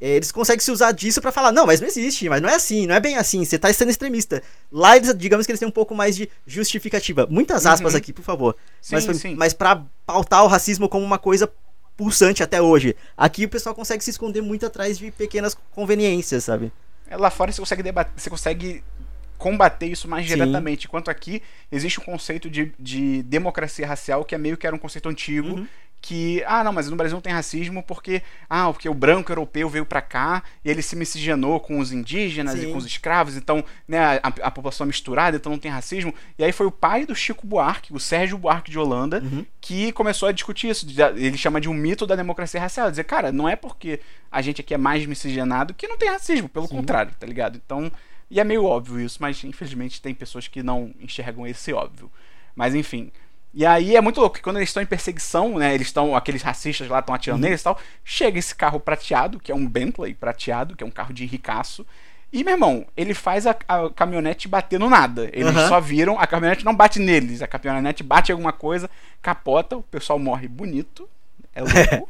[0.01, 2.87] eles conseguem se usar disso para falar, não, mas não existe, mas não é assim,
[2.87, 4.41] não é bem assim, você tá sendo extremista.
[4.71, 7.27] Lá, eles, digamos que eles têm um pouco mais de justificativa.
[7.29, 7.99] Muitas aspas uhum.
[7.99, 8.55] aqui, por favor.
[8.81, 9.35] Sim, mas, sim.
[9.35, 11.51] mas pra pautar o racismo como uma coisa
[11.95, 12.95] pulsante até hoje.
[13.15, 16.71] Aqui o pessoal consegue se esconder muito atrás de pequenas conveniências, sabe?
[17.07, 18.83] É, lá fora você consegue debater, você consegue
[19.37, 20.33] combater isso mais Sim.
[20.33, 20.87] diretamente.
[20.87, 24.79] Enquanto aqui existe um conceito de, de democracia racial que é meio que era um
[24.79, 25.67] conceito antigo, uhum
[26.01, 29.69] que, ah, não, mas no Brasil não tem racismo porque, ah, porque o branco europeu
[29.69, 32.69] veio para cá e ele se miscigenou com os indígenas Sim.
[32.69, 36.13] e com os escravos, então, né, a, a, população é misturada, então não tem racismo.
[36.39, 39.45] E aí foi o pai do Chico Buarque, o Sérgio Buarque de Holanda, uhum.
[39.61, 40.87] que começou a discutir isso.
[41.15, 42.89] Ele chama de um mito da democracia racial.
[42.89, 43.99] Dizer, cara, não é porque
[44.31, 46.77] a gente aqui é mais miscigenado que não tem racismo, pelo Sim.
[46.77, 47.61] contrário, tá ligado?
[47.63, 47.91] Então,
[48.29, 52.09] e é meio óbvio isso, mas infelizmente tem pessoas que não enxergam esse óbvio.
[52.55, 53.11] Mas enfim,
[53.53, 55.73] e aí é muito louco, que quando eles estão em perseguição, né?
[55.73, 57.49] Eles estão, aqueles racistas lá estão atirando uhum.
[57.49, 57.77] neles e tal.
[58.03, 61.85] Chega esse carro prateado, que é um Bentley prateado, que é um carro de ricaço.
[62.31, 65.29] E, meu irmão, ele faz a, a caminhonete bater no nada.
[65.33, 65.67] Eles uhum.
[65.67, 67.41] só viram, a caminhonete não bate neles.
[67.41, 68.89] A caminhonete bate em alguma coisa,
[69.21, 71.09] capota, o pessoal morre bonito.
[71.53, 72.09] É louco.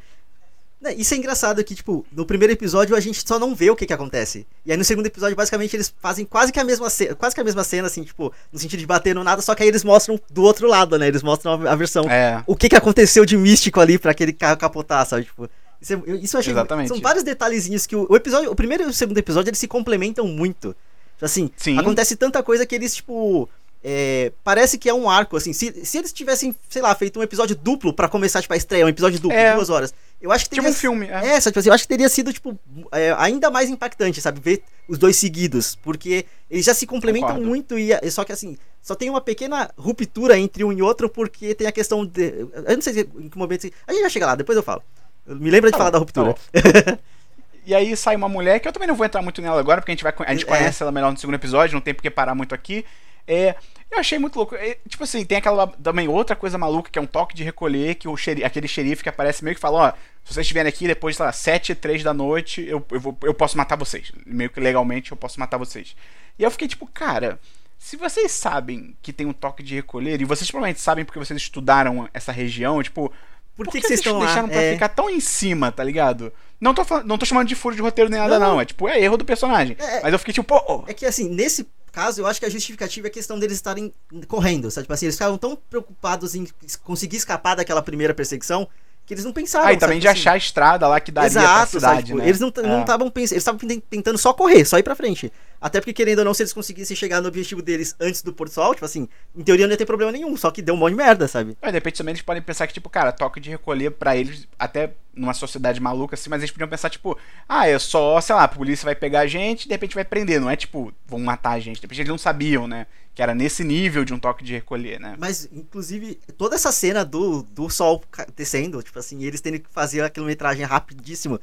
[0.98, 3.86] Isso é engraçado que, tipo, no primeiro episódio a gente só não vê o que
[3.86, 4.48] que acontece.
[4.66, 7.42] E aí no segundo episódio, basicamente, eles fazem quase que a mesma cena, quase que
[7.42, 9.84] a mesma cena, assim, tipo, no sentido de bater no nada, só que aí eles
[9.84, 11.08] mostram do outro lado, né?
[11.08, 12.10] Eles mostram a, versão.
[12.10, 12.44] É.
[12.48, 15.26] O que que aconteceu de místico ali para aquele carro capotar, sabe?
[15.26, 15.48] Tipo,
[15.80, 16.54] isso, é, isso eu achei.
[16.54, 16.88] Exatamente.
[16.88, 19.68] São vários detalhezinhos que o, o, episódio, o primeiro e o segundo episódio, eles se
[19.68, 20.76] complementam muito.
[21.22, 21.78] Assim, Sim.
[21.78, 23.48] acontece tanta coisa que eles, tipo.
[23.84, 25.54] É, parece que é um arco, assim.
[25.54, 28.86] Se, se eles tivessem, sei lá, feito um episódio duplo para começar, tipo, a estreia,
[28.86, 29.56] um episódio duplo, é.
[29.56, 29.94] duas horas.
[30.22, 30.64] Eu acho que teria.
[30.64, 31.36] Tipo um filme, é.
[31.36, 32.58] é tipo assim, eu acho que teria sido, tipo,
[32.92, 34.40] é, ainda mais impactante, sabe?
[34.40, 35.76] Ver os dois seguidos.
[35.76, 37.50] Porque eles já se complementam Concordo.
[37.50, 37.90] muito e.
[38.12, 41.72] Só que assim, só tem uma pequena ruptura entre um e outro, porque tem a
[41.72, 42.48] questão de.
[42.54, 43.68] Eu não sei em que momento.
[43.88, 44.84] A gente vai chegar lá, depois eu falo.
[45.26, 46.34] Me lembra de tá falar bom, da ruptura.
[46.34, 47.00] Tá
[47.66, 49.92] e aí sai uma mulher, que eu também não vou entrar muito nela agora, porque
[49.92, 50.48] a gente, vai, a gente é.
[50.48, 52.86] conhece ela melhor no segundo episódio, não tem porque parar muito aqui.
[53.28, 53.56] É,
[53.90, 54.56] Eu achei muito louco.
[54.88, 58.08] tipo assim, tem aquela também outra coisa maluca que é um toque de recolher que
[58.08, 59.92] o xerife, aquele xerife que aparece meio que fala, ó,
[60.24, 63.18] se vocês estiverem aqui depois, sei lá, 7 e 3 da noite, eu, eu, vou,
[63.24, 64.12] eu posso matar vocês.
[64.26, 65.96] Meio que legalmente eu posso matar vocês.
[66.38, 67.40] E eu fiquei tipo, cara,
[67.78, 71.42] se vocês sabem que tem um toque de recolher, e vocês provavelmente sabem porque vocês
[71.42, 73.12] estudaram essa região, tipo,
[73.56, 74.54] por, por que, que, vocês estão deixaram lá?
[74.54, 74.74] pra é...
[74.74, 76.32] ficar tão em cima, tá ligado?
[76.60, 78.54] Não tô, não tô chamando de furo de roteiro nem nada, não.
[78.54, 78.62] não.
[78.62, 79.76] É tipo, é erro do personagem.
[79.80, 80.64] É, Mas eu fiquei tipo, pô.
[80.68, 80.84] Oh.
[80.90, 83.94] É que assim, nesse caso, eu acho que a justificativa é a questão deles estarem
[84.28, 84.86] correndo, sabe?
[84.86, 86.48] Tipo assim, eles ficavam tão preocupados em
[86.84, 88.68] conseguir escapar daquela primeira perseguição
[89.06, 89.68] que eles não pensaram.
[89.68, 90.20] Ah, e também de assim.
[90.20, 92.28] achar a estrada lá que daria Exato, pra cidade, tipo, né?
[92.28, 93.10] Eles não estavam é.
[93.10, 95.32] pensando, eles estavam tentando só correr, só ir pra frente.
[95.62, 98.52] Até porque, querendo ou não, se eles conseguissem chegar no objetivo deles antes do Porto
[98.52, 100.94] Sol, tipo assim, em teoria não ia ter problema nenhum, só que deu um monte
[100.94, 101.56] de merda, sabe?
[101.62, 104.48] Mas de repente também eles podem pensar que, tipo, cara, toque de recolher para eles,
[104.58, 107.16] até numa sociedade maluca assim, mas eles podiam pensar, tipo,
[107.48, 110.04] ah, é só, sei lá, a polícia vai pegar a gente e de repente vai
[110.04, 111.76] prender, não é tipo, vão matar a gente.
[111.76, 112.88] De repente eles não sabiam, né?
[113.14, 115.16] Que era nesse nível de um toque de recolher, né?
[115.20, 118.04] Mas, inclusive, toda essa cena do, do sol
[118.36, 121.40] descendo, tipo assim, eles tendo que fazer a quilometragem rapidíssimo.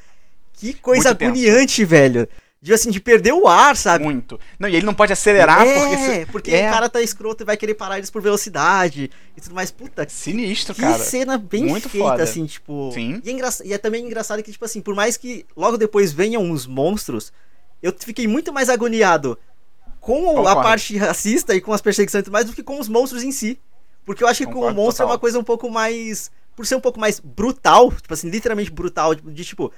[0.54, 2.28] Que coisa agoniante, velho
[2.60, 4.04] de assim, de perder o ar, sabe?
[4.04, 4.38] Muito.
[4.58, 5.96] Não, e ele não pode acelerar é, porque.
[5.96, 6.26] Se...
[6.26, 6.68] Porque é.
[6.68, 9.70] o cara tá escroto e vai querer parar eles por velocidade e tudo mais.
[9.70, 10.08] Puta.
[10.08, 10.98] Sinistro, que cara.
[10.98, 12.22] Que cena bem Muito feita, foda.
[12.22, 12.90] assim, tipo.
[12.92, 13.22] Sim.
[13.24, 13.48] E é, engra...
[13.64, 17.32] e é também engraçado que, tipo assim, por mais que logo depois venham uns monstros,
[17.80, 19.38] eu fiquei muito mais agoniado
[20.00, 20.48] com Concordo.
[20.48, 23.22] a parte racista e com as perseguições e tudo mais do que com os monstros
[23.22, 23.58] em si.
[24.04, 25.08] Porque eu acho que com o monstro total.
[25.08, 26.30] é uma coisa um pouco mais.
[26.56, 29.72] Por ser um pouco mais brutal, tipo assim, literalmente brutal, de tipo.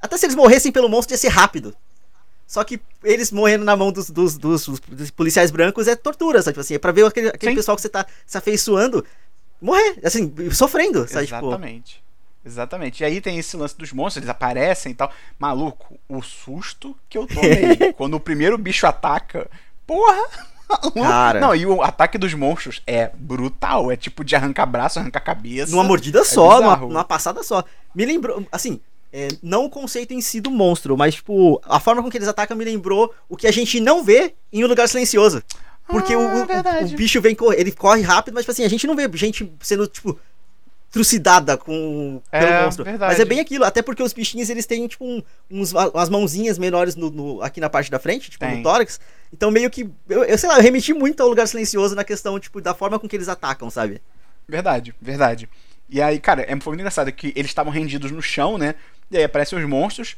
[0.00, 1.74] Até se eles morressem pelo monstro ia ser rápido.
[2.46, 6.52] Só que eles morrendo na mão dos, dos, dos, dos policiais brancos é tortura, sabe?
[6.52, 9.04] Tipo assim, é pra ver aquele, aquele pessoal que você tá se afeiçoando
[9.60, 11.26] morrer, assim, sofrendo, sabe?
[11.26, 11.94] Tipo, Exatamente.
[11.94, 12.04] Tipo...
[12.46, 13.00] Exatamente.
[13.02, 15.10] E aí tem esse lance dos monstros, eles aparecem e tal.
[15.38, 19.50] Maluco, o susto que eu tomei quando o primeiro bicho ataca.
[19.86, 20.22] Porra!
[20.94, 21.40] Cara.
[21.40, 23.90] Não, e o ataque dos monstros é brutal.
[23.90, 25.72] É tipo de arrancar braço, arrancar cabeça.
[25.72, 27.64] Numa mordida é só, numa, numa, passada só.
[27.94, 28.78] Me lembrou, assim,
[29.16, 32.26] é, não o conceito em si do monstro, mas, tipo, a forma com que eles
[32.26, 35.40] atacam me lembrou o que a gente não vê em um lugar silencioso.
[35.86, 38.68] Porque ah, o, o, o, bicho vem correr, ele corre rápido, mas, tipo assim, a
[38.68, 40.18] gente não vê gente sendo, tipo,
[40.90, 42.84] trucidada com pelo é, monstro.
[42.84, 43.12] Verdade.
[43.12, 46.58] Mas é bem aquilo, até porque os bichinhos eles têm, tipo, um, uns, umas mãozinhas
[46.58, 48.56] menores no, no, aqui na parte da frente, tipo, Tem.
[48.56, 48.98] no tórax.
[49.32, 49.88] Então, meio que.
[50.08, 52.98] Eu, eu sei lá, eu remeti muito ao lugar silencioso na questão, tipo, da forma
[52.98, 54.02] com que eles atacam, sabe?
[54.48, 55.48] Verdade, verdade.
[55.88, 58.74] E aí, cara, é foi muito engraçado que eles estavam rendidos no chão, né?
[59.10, 60.16] E aí aparecem os monstros.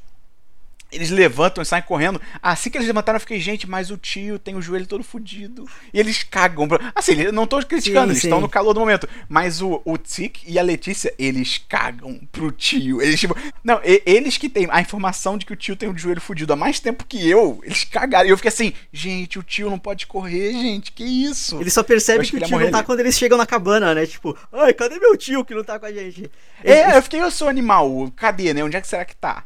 [0.90, 2.20] Eles levantam e saem correndo.
[2.40, 5.68] Assim que eles levantaram, eu fiquei, gente, mas o tio tem o joelho todo fudido.
[5.92, 6.68] E eles cagam.
[6.94, 8.29] Assim, não tô criticando, sim, eles sim.
[8.29, 9.09] estão no calor do momento.
[9.29, 13.03] Mas o, o Tic e a Letícia, eles cagam pro tio.
[13.03, 13.37] Eles, tipo.
[13.64, 16.53] Não, e, eles que têm a informação de que o tio tem o joelho fudido
[16.53, 18.29] há mais tempo que eu, eles cagaram.
[18.29, 21.61] E eu fiquei assim, gente, o tio não pode correr, gente, que isso?
[21.61, 22.87] Ele só percebe que, que o tio não tá ali.
[22.87, 24.07] quando eles chegam na cabana, né?
[24.07, 26.31] Tipo, ai, cadê meu tio que não tá com a gente?
[26.62, 28.62] É, eu fiquei, eu sou animal, cadê, né?
[28.62, 29.44] Onde é que será que tá?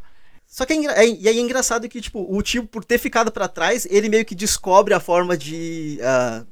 [0.51, 3.31] Só que é, é, e aí é engraçado que, tipo, o tio, por ter ficado
[3.31, 6.45] para trás, ele meio que descobre a forma de uh,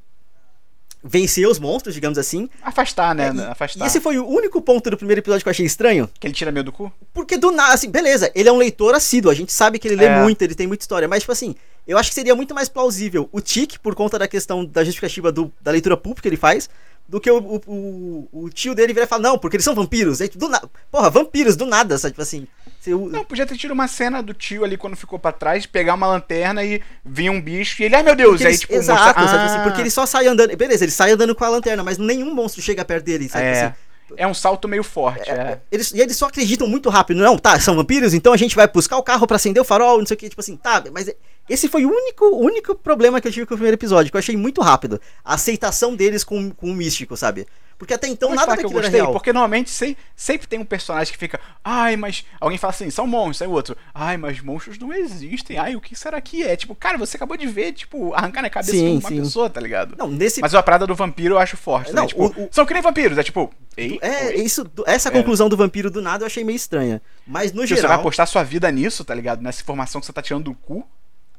[1.03, 2.49] vencer os monstros, digamos assim.
[2.63, 3.35] Afastar, né?
[3.37, 3.85] É, Afastar.
[3.85, 6.09] E esse foi o único ponto do primeiro episódio que eu achei estranho.
[6.21, 6.93] Que ele tira meio do cu?
[7.13, 9.97] Porque do nada, assim, beleza, ele é um leitor assíduo, a gente sabe que ele
[9.97, 10.23] lê é.
[10.23, 13.29] muito, ele tem muita história, mas, tipo assim, eu acho que seria muito mais plausível
[13.33, 16.71] o Tic, por conta da questão da justificativa do, da leitura pública que ele faz,
[17.09, 19.75] do que o, o, o, o tio dele virar e falar, não, porque eles são
[19.75, 20.21] vampiros.
[20.21, 20.69] Aí, do nada.
[20.91, 22.13] Porra, vampiros, do nada, sabe?
[22.13, 22.47] Tipo assim.
[22.87, 26.07] Não, podia ter tido uma cena do tio ali quando ficou pra trás, pegar uma
[26.07, 28.73] lanterna e vir um bicho e ele, ai meu Deus, aí tipo.
[28.73, 29.39] Exato, mostra...
[29.39, 29.51] sabe?
[29.53, 30.57] Assim, porque ele só sai andando.
[30.57, 33.45] Beleza, ele sai andando com a lanterna, mas nenhum monstro chega perto dele, sabe?
[33.45, 33.65] É.
[33.65, 33.75] Assim,
[34.17, 35.31] é um salto meio forte.
[35.31, 35.61] É, é.
[35.71, 37.19] Eles, e eles só acreditam muito rápido.
[37.19, 39.99] Não, tá, são vampiros, então a gente vai buscar o carro para acender o farol,
[39.99, 40.29] não sei o que.
[40.29, 41.11] Tipo assim, tá, mas
[41.49, 44.21] esse foi o único, único problema que eu tive com o primeiro episódio, que eu
[44.21, 45.01] achei muito rápido.
[45.25, 47.47] A aceitação deles com, com o místico, sabe?
[47.79, 51.13] Porque até então nada daquilo que eu gostei, Porque normalmente sempre, sempre tem um personagem
[51.13, 52.25] que fica, ai, mas.
[52.41, 55.81] Alguém fala assim, são monstros, aí o outro, ai, mas monstros não existem, ai, o
[55.81, 56.57] que será que é?
[56.57, 59.21] Tipo, cara, você acabou de ver, tipo, arrancar na cabeça sim, de uma sim.
[59.21, 59.95] pessoa, tá ligado?
[59.97, 60.41] Não, nesse...
[60.41, 61.95] Mas a parada do vampiro eu acho forte, né?
[61.95, 62.09] não, né?
[62.09, 62.49] Tipo, o, o...
[62.51, 63.49] são que nem vampiros, é tipo.
[63.77, 65.13] Ei, é, isso, essa é.
[65.13, 67.01] conclusão do vampiro do nada eu achei meio estranha.
[67.25, 67.83] Mas no geral.
[67.83, 69.41] Você vai apostar sua vida nisso, tá ligado?
[69.41, 70.85] Nessa informação que você tá tirando do cu.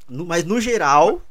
[0.08, 1.22] No, mas no geral,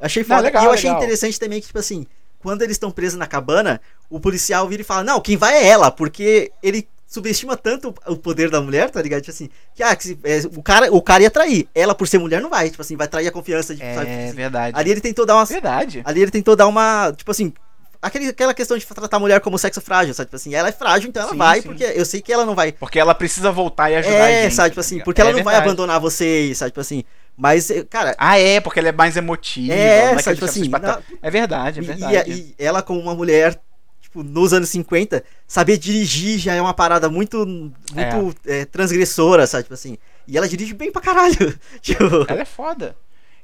[0.00, 0.36] achei foda.
[0.36, 1.02] Não, legal, e eu achei legal.
[1.02, 2.06] interessante também que, tipo assim,
[2.42, 5.68] quando eles estão presos na cabana, o policial vira e fala: Não, quem vai é
[5.68, 9.20] ela, porque ele subestima tanto o poder da mulher, tá ligado?
[9.20, 11.68] Tipo assim, que, ah, que é, o, cara, o cara ia trair.
[11.74, 12.70] Ela, por ser mulher, não vai.
[12.70, 13.82] Tipo assim, vai trair a confiança de.
[13.82, 14.34] É, sabe, tipo assim.
[14.34, 14.78] verdade.
[14.78, 15.44] Ali ele tentou dar uma.
[15.44, 16.02] Verdade.
[16.04, 17.12] Ali ele tentou dar uma.
[17.16, 17.52] Tipo assim.
[18.00, 20.26] Aquele, aquela questão de tratar a mulher como sexo frágil, sabe?
[20.26, 21.68] Tipo assim, ela é frágil, então ela sim, vai, sim.
[21.68, 22.72] porque eu sei que ela não vai.
[22.72, 24.46] Porque ela precisa voltar e ajudar é, a gente.
[24.46, 24.70] É, sabe?
[24.70, 25.56] Tipo assim, porque ela é não verdade.
[25.56, 26.72] vai abandonar vocês, sabe?
[26.72, 27.04] Tipo assim.
[27.36, 28.14] Mas, eh, cara.
[28.18, 29.72] Ah, é, porque ela é mais emotiva.
[29.72, 30.68] É, essa, tipo assim.
[30.68, 31.00] Na...
[31.20, 32.30] É verdade, é verdade.
[32.30, 33.60] E, e, ela, como uma mulher,
[34.00, 38.60] tipo, nos anos 50, saber dirigir já é uma parada muito, muito é.
[38.60, 39.64] É, transgressora, sabe?
[39.64, 39.98] Tipo assim.
[40.28, 41.58] E ela dirige bem pra caralho.
[41.80, 42.04] tipo...
[42.28, 42.94] Ela é foda.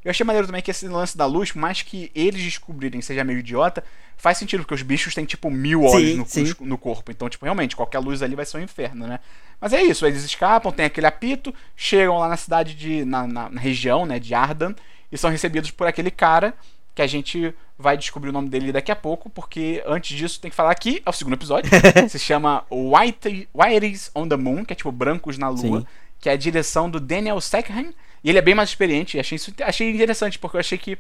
[0.08, 3.22] Eu achei maneiro também que esse lance da luz, por mais que eles descobrirem seja
[3.22, 3.84] meio idiota,
[4.16, 6.54] faz sentido, porque os bichos têm, tipo, mil olhos sim, no, sim.
[6.60, 7.10] no, corpo.
[7.10, 9.20] Então, tipo, realmente, qualquer luz ali vai ser um inferno, né?
[9.60, 13.04] Mas é isso, eles escapam, tem aquele apito, chegam lá na cidade de.
[13.04, 14.74] na, na, na região, né, de Ardan,
[15.12, 16.54] e são recebidos por aquele cara
[16.94, 20.50] que a gente vai descobrir o nome dele daqui a pouco, porque antes disso tem
[20.50, 21.70] que falar aqui, é o segundo episódio,
[22.08, 25.86] se chama White, Whiteys on the Moon, que é tipo Brancos na Lua, Sim.
[26.20, 29.54] Que é a direção do Daniel Seckham, e ele é bem mais experiente, achei isso
[29.62, 30.98] achei interessante, porque eu achei que,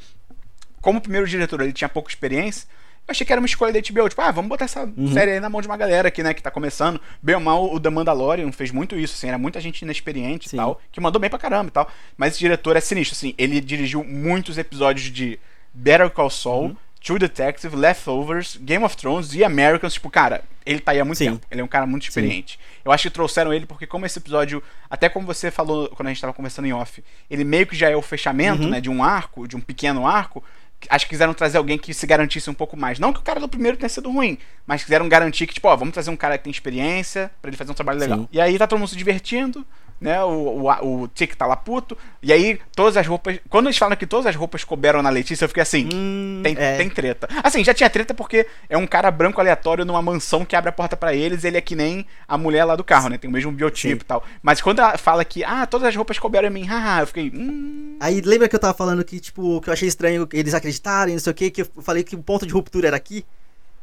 [0.80, 2.68] como o primeiro diretor ele tinha pouca experiência,
[3.08, 5.12] eu achei que era uma escolha da HBO, tipo, ah, vamos botar essa uhum.
[5.14, 7.00] série aí na mão de uma galera aqui, né, que tá começando.
[7.22, 10.56] Bem ou mal, o The Mandalorian fez muito isso, assim, era muita gente inexperiente e
[10.56, 11.90] tal, que mandou bem pra caramba e tal.
[12.18, 15.40] Mas esse diretor é sinistro, assim, ele dirigiu muitos episódios de
[15.72, 16.76] Better Call Saul, uhum.
[17.08, 21.16] True Detective, Leftovers, Game of Thrones e Americans, tipo, cara, ele tá aí há muito
[21.16, 21.30] Sim.
[21.30, 21.46] tempo.
[21.50, 22.58] Ele é um cara muito experiente.
[22.58, 22.80] Sim.
[22.84, 26.10] Eu acho que trouxeram ele porque, como esse episódio, até como você falou quando a
[26.10, 28.68] gente tava conversando em off, ele meio que já é o fechamento, uhum.
[28.68, 30.44] né, de um arco, de um pequeno arco.
[30.90, 32.98] Acho que quiseram trazer alguém que se garantisse um pouco mais.
[32.98, 35.74] Não que o cara do primeiro tenha sido ruim, mas quiseram garantir que, tipo, ó,
[35.74, 38.18] vamos trazer um cara que tem experiência para ele fazer um trabalho legal.
[38.18, 38.28] Sim.
[38.30, 39.66] E aí tá todo mundo se divertindo
[40.00, 40.22] né?
[40.22, 41.96] O, o, o Tic tá lá puto.
[42.22, 43.38] E aí, todas as roupas.
[43.48, 46.56] Quando eles falam que todas as roupas couberam na Letícia, eu fiquei assim: hum, tem,
[46.58, 46.76] é.
[46.76, 47.28] tem treta.
[47.42, 50.72] Assim, já tinha treta porque é um cara branco aleatório numa mansão que abre a
[50.72, 51.44] porta para eles.
[51.44, 53.18] Ele é que nem a mulher lá do carro, né?
[53.18, 54.04] Tem o mesmo biotipo Sim.
[54.04, 54.24] e tal.
[54.42, 57.30] Mas quando ela fala que, ah, todas as roupas couberam em mim, haha, eu fiquei.
[57.34, 57.96] Hum.
[58.00, 61.20] Aí lembra que eu tava falando que, tipo, que eu achei estranho eles acreditarem, não
[61.20, 63.24] sei o que, que eu falei que o ponto de ruptura era aqui?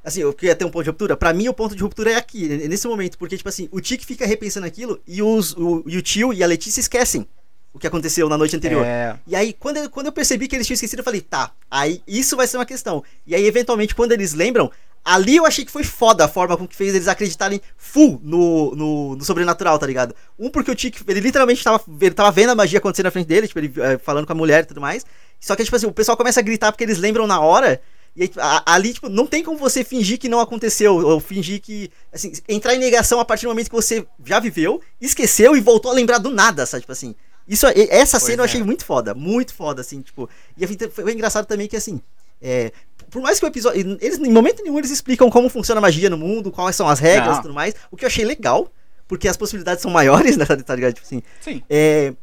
[0.06, 1.18] Assim, eu queria ter um ponto de ruptura.
[1.18, 3.18] Pra mim, o ponto de ruptura é aqui, nesse momento.
[3.18, 6.44] Porque, tipo assim, o Tic fica repensando aquilo e, os, o, e o tio e
[6.44, 7.28] a Letícia esquecem
[7.74, 8.86] o que aconteceu na noite anterior.
[8.86, 9.18] É...
[9.26, 12.04] E aí, quando eu, quando eu percebi que eles tinham esquecido, eu falei, tá, aí
[12.08, 13.04] isso vai ser uma questão.
[13.26, 14.72] E aí, eventualmente, quando eles lembram,
[15.04, 18.76] ali eu achei que foi foda a forma com que fez eles acreditarem full no,
[18.76, 20.16] no, no sobrenatural, tá ligado?
[20.38, 23.28] Um, porque o Tic, ele literalmente tava, ele tava vendo a magia acontecer na frente
[23.28, 25.06] dele, tipo, ele é, falando com a mulher e tudo mais.
[25.40, 27.82] Só que, tipo assim, o pessoal começa a gritar porque eles lembram na hora.
[28.16, 28.32] E aí,
[28.66, 31.92] ali, tipo, não tem como você fingir que não aconteceu, ou fingir que.
[32.14, 35.92] Assim, entrar em negação a partir do momento que você já viveu, esqueceu e voltou
[35.92, 36.82] a lembrar do nada, sabe?
[36.82, 37.14] Tipo assim.
[37.48, 38.64] Isso, essa cena eu achei é.
[38.64, 40.30] muito foda, muito foda, assim, tipo.
[40.58, 42.02] E foi engraçado também que, assim.
[42.42, 42.72] É,
[43.10, 43.98] por mais que o episódio.
[44.02, 47.00] Eles, em momento nenhum, eles explicam como funciona a magia no mundo, quais são as
[47.00, 47.76] regras e tudo mais.
[47.92, 48.72] O que eu achei legal,
[49.08, 50.46] porque as possibilidades são maiores, né?
[50.46, 50.94] Tá ligado?
[50.94, 51.22] Tipo assim.
[51.42, 51.62] Sim.
[51.70, 52.14] É,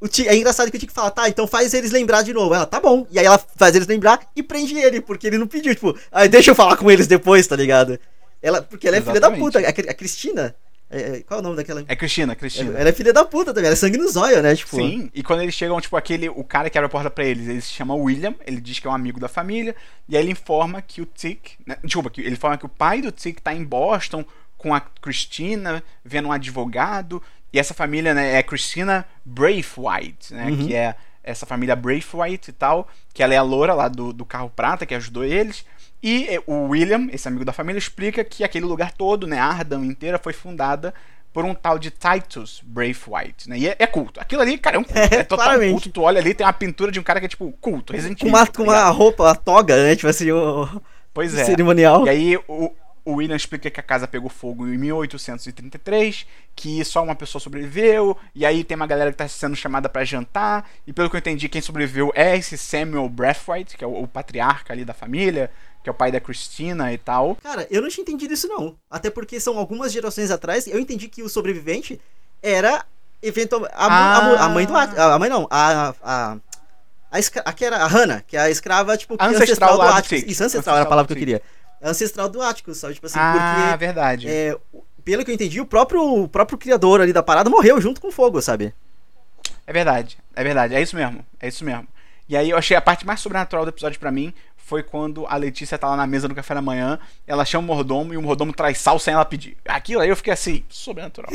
[0.00, 2.54] o é engraçado que tinha que falar, tá, então faz eles lembrar de novo.
[2.54, 3.06] Ela, tá bom.
[3.10, 6.26] E aí ela faz eles lembrar e prende ele, porque ele não pediu, tipo, ah,
[6.26, 7.98] deixa eu falar com eles depois, tá ligado?
[8.42, 9.20] Ela, porque ela é Exatamente.
[9.20, 9.58] filha da puta.
[9.58, 10.56] A, a Cristina,
[10.90, 11.84] é, é, qual é o nome daquela?
[11.86, 12.76] É Cristina, Cristina.
[12.76, 14.56] ela é filha da puta também, ela é sangue no zóio, né?
[14.56, 14.76] Tipo...
[14.76, 17.46] Sim, e quando eles chegam, tipo, aquele, o cara que abre a porta pra eles,
[17.46, 19.76] ele se chama William, ele diz que é um amigo da família,
[20.08, 23.12] e aí ele informa que o Tick, né, desculpa, ele informa que o pai do
[23.12, 24.24] Tick tá em Boston
[24.58, 30.46] com a Cristina, vendo um advogado, e essa família né, é Christina Braithwaite, né?
[30.46, 30.66] Uhum.
[30.66, 32.88] Que é essa família Braithwaite e tal.
[33.12, 35.64] Que ela é a loura lá do, do carro prata que ajudou eles.
[36.02, 39.84] E é, o William, esse amigo da família, explica que aquele lugar todo, né, Ardham
[39.84, 40.94] inteira, foi fundada
[41.32, 43.58] por um tal de Titus Braithwaite, né?
[43.58, 44.18] E é, é, culto.
[44.18, 44.98] Aquilo ali, cara, é um culto.
[44.98, 45.72] É, é total claramente.
[45.72, 45.90] culto.
[45.90, 48.28] Tu olha ali, tem uma pintura de um cara que é tipo culto, Resident Com
[48.28, 49.94] uma, tá com uma roupa, uma toga, né?
[49.94, 50.68] Tipo assim, o...
[51.12, 51.44] Pois é.
[51.44, 52.06] Cerimonial.
[52.06, 52.72] E aí, o,
[53.04, 58.16] o William explica que a casa pegou fogo em 1833, que só uma pessoa sobreviveu,
[58.34, 61.18] e aí tem uma galera que está sendo chamada para jantar, e pelo que eu
[61.18, 65.50] entendi, quem sobreviveu é esse Samuel Braithwaite, que é o, o, patriarca ali da família,
[65.82, 67.36] que é o pai da Christina e tal.
[67.36, 68.76] Cara, eu não tinha entendido isso não.
[68.90, 72.00] Até porque são algumas gerações atrás, eu entendi que o sobrevivente
[72.42, 72.84] era
[73.22, 74.18] eventualmente a, ah.
[74.18, 76.36] a, a, mãe do a, a mãe não, a, a
[77.10, 77.42] a, escra...
[77.44, 80.30] a que era a Hannah, que é a escrava, tipo, ancestral, ancestral do Atticus.
[80.30, 81.42] Isso, ancestral, ancestral era a palavra que eu queria
[81.82, 82.94] ancestral do Atticus, sabe?
[82.94, 83.84] Tipo assim, ah, porque.
[83.84, 84.28] verdade.
[84.28, 84.56] É,
[85.04, 88.08] pelo que eu entendi, o próprio, o próprio criador ali da parada morreu junto com
[88.08, 88.74] o fogo, sabe?
[89.66, 91.86] É verdade, é verdade, é isso mesmo, é isso mesmo.
[92.28, 94.32] E aí eu achei a parte mais sobrenatural do episódio para mim
[94.70, 97.66] foi quando a Letícia tá lá na mesa do café da manhã, ela chama o
[97.66, 99.56] mordomo e o mordomo traz sal sem ela pedir.
[99.66, 101.28] Aquilo aí eu fiquei assim, sobrenatural,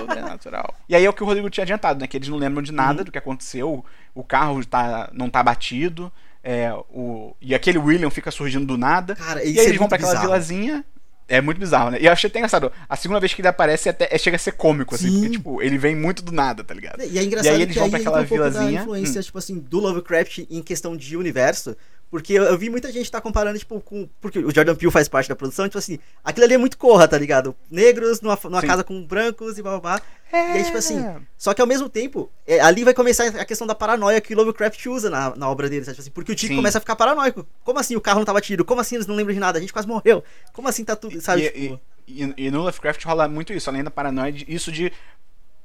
[0.00, 0.74] sobrenatural.
[0.88, 2.08] e aí é o que o Rodrigo tinha adiantado, né?
[2.08, 3.04] Que eles não lembram de nada uhum.
[3.04, 6.10] do que aconteceu, o carro tá, não tá batido,
[6.42, 9.14] é, o, e aquele William fica surgindo do nada.
[9.14, 10.28] Cara, e aí eles é vão pra aquela bizarro.
[10.28, 10.84] vilazinha.
[11.28, 11.98] É muito bizarro, né?
[12.00, 12.70] E eu achei até engraçado.
[12.88, 15.14] A segunda vez que ele aparece até, é, chega a ser cômico, assim, Sim.
[15.20, 17.02] porque, tipo, ele vem muito do nada, tá ligado?
[17.02, 18.80] E é engraçado e aí eles vão pra aquela um vilazinha.
[18.82, 19.22] influência, hum.
[19.22, 21.76] tipo assim, do Lovecraft em questão de universo.
[22.12, 24.06] Porque eu, eu vi muita gente tá comparando, tipo, com.
[24.20, 27.08] Porque o Jordan Peele faz parte da produção, tipo assim, aquilo ali é muito corra,
[27.08, 27.56] tá ligado?
[27.70, 30.02] Negros numa, numa casa com brancos e blá blá blá.
[30.30, 30.36] É.
[30.36, 31.02] E aí, tipo assim,
[31.38, 34.36] só que ao mesmo tempo, é, ali vai começar a questão da paranoia que o
[34.36, 35.94] Lovecraft usa na, na obra dele, sabe?
[35.94, 37.46] Tipo assim, porque o Tico começa a ficar paranoico.
[37.64, 38.62] Como assim o carro não tava tiro?
[38.62, 39.56] Como assim eles não lembram de nada?
[39.56, 40.22] A gente quase morreu.
[40.52, 41.46] Como assim tá tudo, sabe?
[41.46, 41.80] E, tipo...
[42.06, 44.92] e, e, e no Lovecraft rola muito isso, além da paranoia, isso de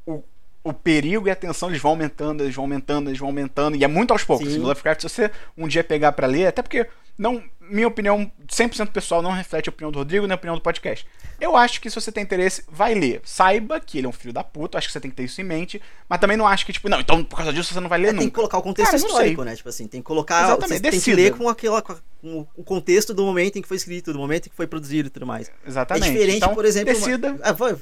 [0.05, 0.23] o,
[0.69, 3.83] o perigo e a tensão eles vão aumentando, eles vão aumentando, eles vão aumentando, e
[3.83, 4.55] é muito aos poucos.
[4.55, 8.91] No Lovecraft, se você um dia pegar para ler, até porque não, minha opinião 100%
[8.91, 11.05] pessoal não reflete a opinião do Rodrigo nem a opinião do podcast.
[11.39, 13.21] Eu acho que se você tem interesse, vai ler.
[13.23, 15.41] Saiba que ele é um filho da puta, acho que você tem que ter isso
[15.41, 17.89] em mente, mas também não acho que, tipo, não, então por causa disso você não
[17.89, 18.21] vai ler é, nunca.
[18.21, 19.55] Tem que colocar o contexto Cara, histórico, né?
[19.55, 20.43] Tipo assim, tem que colocar.
[20.43, 23.77] Exatamente, você tem que ler com, aquela, com o contexto do momento em que foi
[23.77, 25.51] escrito, do momento em que foi produzido e tudo mais.
[25.65, 26.07] Exatamente.
[26.07, 26.93] É diferente, então, por exemplo.
[26.93, 27.31] Decida.
[27.31, 27.39] Uma...
[27.41, 27.79] Ah, vou,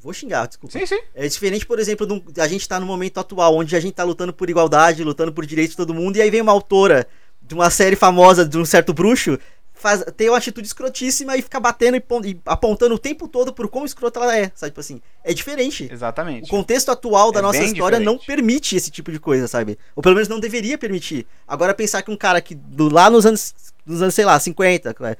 [0.00, 0.78] vou, xingar, desculpa.
[0.78, 1.00] Sim, sim.
[1.14, 2.22] É diferente, por exemplo, do...
[2.40, 5.44] a gente tá no momento atual, onde a gente tá lutando por igualdade, lutando por
[5.44, 7.06] direitos de todo mundo, e aí vem uma autora
[7.50, 9.36] de uma série famosa de um certo bruxo
[9.74, 13.66] faz, tem uma atitude escrotíssima e fica batendo e, e, apontando o tempo todo por
[13.66, 14.70] quão escrota ela é, sabe?
[14.70, 15.88] Tipo assim, é diferente.
[15.90, 16.44] Exatamente.
[16.44, 18.04] O contexto atual da é nossa história diferente.
[18.04, 19.76] não permite esse tipo de coisa, sabe?
[19.96, 21.26] Ou pelo menos não deveria permitir.
[21.48, 23.52] Agora pensar que um cara que do, lá nos anos,
[23.84, 25.16] nos anos, sei lá, 50, é,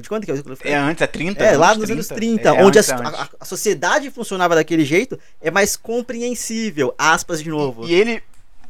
[0.00, 0.72] de quando que é?
[0.72, 1.44] É antes, é 30.
[1.44, 1.92] É, lá nos 30.
[1.92, 7.40] anos 30, é, onde a, a, a, sociedade funcionava daquele jeito, é mais compreensível, aspas
[7.40, 7.86] de novo.
[7.86, 8.22] E, e ele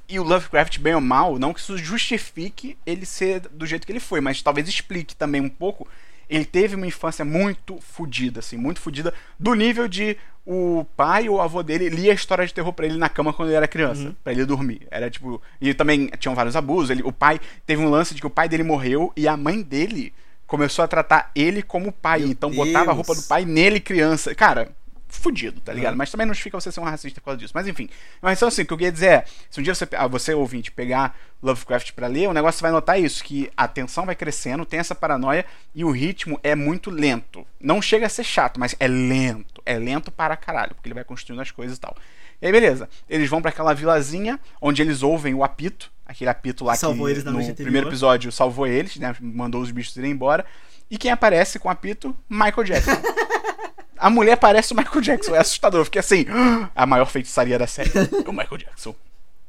[0.08, 3.92] e o Lovecraft, bem ou mal, não que isso justifique ele ser do jeito que
[3.92, 5.86] ele foi, mas talvez explique também um pouco.
[6.28, 11.36] Ele teve uma infância muito fodida, assim, muito fodida, do nível de o pai ou
[11.36, 14.08] o avô dele lia história de terror para ele na cama quando ele era criança,
[14.08, 14.14] uhum.
[14.22, 14.86] para ele dormir.
[14.90, 15.40] Era tipo.
[15.60, 16.90] E também tinham vários abusos.
[16.90, 19.62] Ele, o pai teve um lance de que o pai dele morreu e a mãe
[19.62, 20.12] dele
[20.46, 22.20] começou a tratar ele como pai.
[22.20, 22.66] Meu então Deus.
[22.66, 24.34] botava a roupa do pai nele, criança.
[24.34, 24.70] Cara,
[25.18, 25.92] fudido, tá ligado?
[25.92, 25.98] Uhum.
[25.98, 27.52] Mas também não justifica você ser um racista por causa disso.
[27.54, 27.88] Mas enfim.
[28.20, 30.34] Mas então assim, o que eu queria dizer é, se um dia você, ah, você
[30.34, 34.64] ouvinte, pegar Lovecraft para ler, o negócio vai notar isso, que a tensão vai crescendo,
[34.64, 37.46] tem essa paranoia e o ritmo é muito lento.
[37.60, 39.62] Não chega a ser chato, mas é lento.
[39.64, 41.96] É lento para caralho, porque ele vai construindo as coisas e tal.
[42.40, 42.88] E aí, beleza.
[43.08, 47.12] Eles vão para aquela vilazinha onde eles ouvem o apito, aquele apito lá salvou que
[47.12, 49.14] eles no primeiro episódio salvou eles, né?
[49.20, 50.44] Mandou os bichos irem embora.
[50.90, 52.14] E quem aparece com o apito?
[52.28, 52.90] Michael Jackson.
[54.04, 55.80] A mulher parece o Michael Jackson, é assustador.
[55.80, 57.90] Eu fiquei assim, ah, a maior feitiçaria da série.
[58.26, 58.94] o Michael Jackson.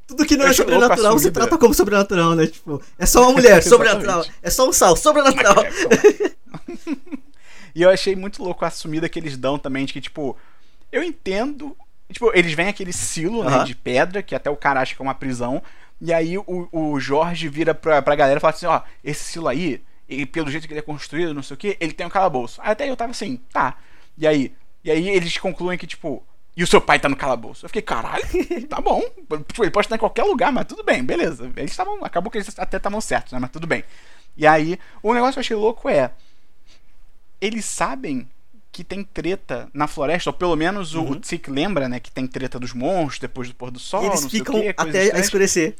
[0.06, 2.46] Tudo que não é sobrenatural você trata como sobrenatural, né?
[2.46, 4.24] Tipo, é só uma mulher, sobrenatural.
[4.42, 5.56] É só um sal, sobrenatural.
[7.74, 10.34] e eu achei muito louco a assumida que eles dão também, de que, tipo,
[10.90, 11.76] eu entendo.
[12.10, 15.04] Tipo, eles vêm aquele silo, né, de pedra, que até o cara acha que é
[15.04, 15.62] uma prisão.
[16.00, 19.48] E aí o, o Jorge vira pra, pra galera e fala assim: ó, esse silo
[19.48, 22.10] aí, e pelo jeito que ele é construído, não sei o que, ele tem um
[22.10, 22.58] calabouço.
[22.62, 23.76] Aí até eu tava assim, tá.
[24.16, 24.52] E aí?
[24.84, 26.24] E aí eles concluem que, tipo,
[26.56, 27.64] e o seu pai tá no calabouço.
[27.64, 28.24] Eu fiquei, caralho,
[28.68, 29.02] tá bom.
[29.46, 31.50] Tipo, ele pode estar em qualquer lugar, mas tudo bem, beleza.
[31.56, 32.02] Eles estavam.
[32.04, 33.38] Acabou que eles até estavam certos, né?
[33.38, 33.84] Mas tudo bem.
[34.36, 36.10] E aí, o negócio que eu achei louco é.
[37.38, 38.26] Eles sabem
[38.72, 41.20] que tem treta na floresta, ou pelo menos o, uhum.
[41.20, 42.00] o lembra, né?
[42.00, 44.04] Que tem treta dos monstros depois do pôr do sol.
[44.04, 45.76] E eles ficam quê, até escurecer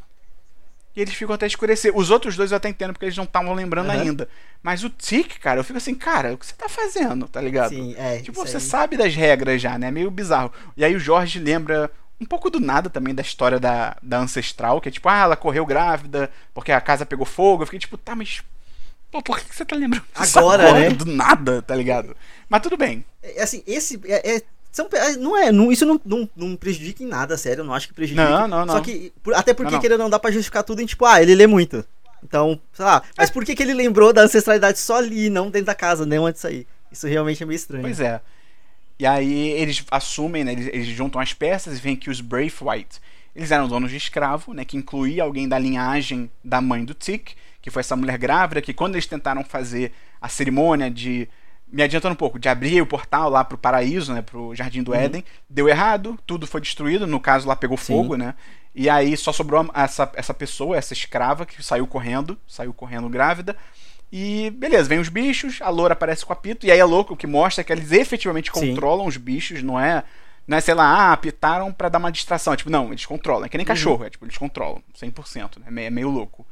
[0.97, 1.93] e eles ficam até escurecer.
[1.95, 4.01] Os outros dois eu até entendo porque eles não estavam lembrando uhum.
[4.01, 4.29] ainda.
[4.63, 7.69] Mas o Tic, cara, eu fico assim, cara, o que você tá fazendo, tá ligado?
[7.69, 8.21] Sim, é.
[8.21, 8.63] Tipo, você aí.
[8.63, 9.91] sabe das regras já, né?
[9.91, 10.51] Meio bizarro.
[10.75, 14.81] E aí o Jorge lembra um pouco do nada também da história da, da ancestral,
[14.81, 17.63] que é tipo, ah, ela correu grávida porque a casa pegou fogo.
[17.63, 18.43] Eu fiquei tipo, tá, mas.
[19.11, 20.91] Pô, por que você tá lembrando agora, agora, né?
[20.91, 22.17] Do nada, tá ligado?
[22.49, 23.05] Mas tudo bem.
[23.23, 24.01] É, assim, esse.
[24.07, 24.43] É, é
[24.77, 27.63] são, é, não é, não, isso não, não, não, prejudica em nada, sério.
[27.63, 28.29] Eu não acho que prejudica.
[28.29, 28.75] Não, não, não.
[28.75, 30.05] Só que, até porque não, não.
[30.05, 31.83] não dá pra justificar tudo em tipo, ah, ele lê muito.
[32.23, 33.03] Então, sei lá.
[33.17, 36.19] Mas por que, que ele lembrou da ancestralidade só ali, não dentro da casa, nem
[36.19, 36.67] antes de sair?
[36.93, 37.85] Isso realmente é meio estranho.
[37.85, 38.21] Pois é.
[38.99, 40.53] E aí eles assumem, né?
[40.53, 43.01] Eles, eles juntam as peças e veem que os Braithwaite,
[43.35, 44.63] eles eram donos de escravo, né?
[44.63, 47.31] Que incluía alguém da linhagem da mãe do Tick,
[47.63, 51.27] que foi essa mulher grávida, que quando eles tentaram fazer a cerimônia de
[51.71, 54.93] me adiantando um pouco, de abrir o portal lá pro paraíso, né, pro Jardim do
[54.93, 54.99] uhum.
[54.99, 57.95] Éden, deu errado, tudo foi destruído, no caso lá pegou Sim.
[57.95, 58.35] fogo, né?
[58.75, 63.57] E aí só sobrou essa, essa pessoa, essa escrava que saiu correndo, saiu correndo grávida.
[64.13, 67.15] E beleza, vem os bichos, a loura aparece com o apito, e aí é louco,
[67.15, 69.09] o que mostra que eles efetivamente controlam Sim.
[69.09, 70.05] os bichos, não é,
[70.47, 72.53] não é, sei lá, ah, apitaram para dar uma distração.
[72.53, 73.69] É tipo, não, eles controlam, é que nem uhum.
[73.69, 75.87] cachorro, é tipo, eles controlam, 100%, né?
[75.87, 76.47] É meio louco.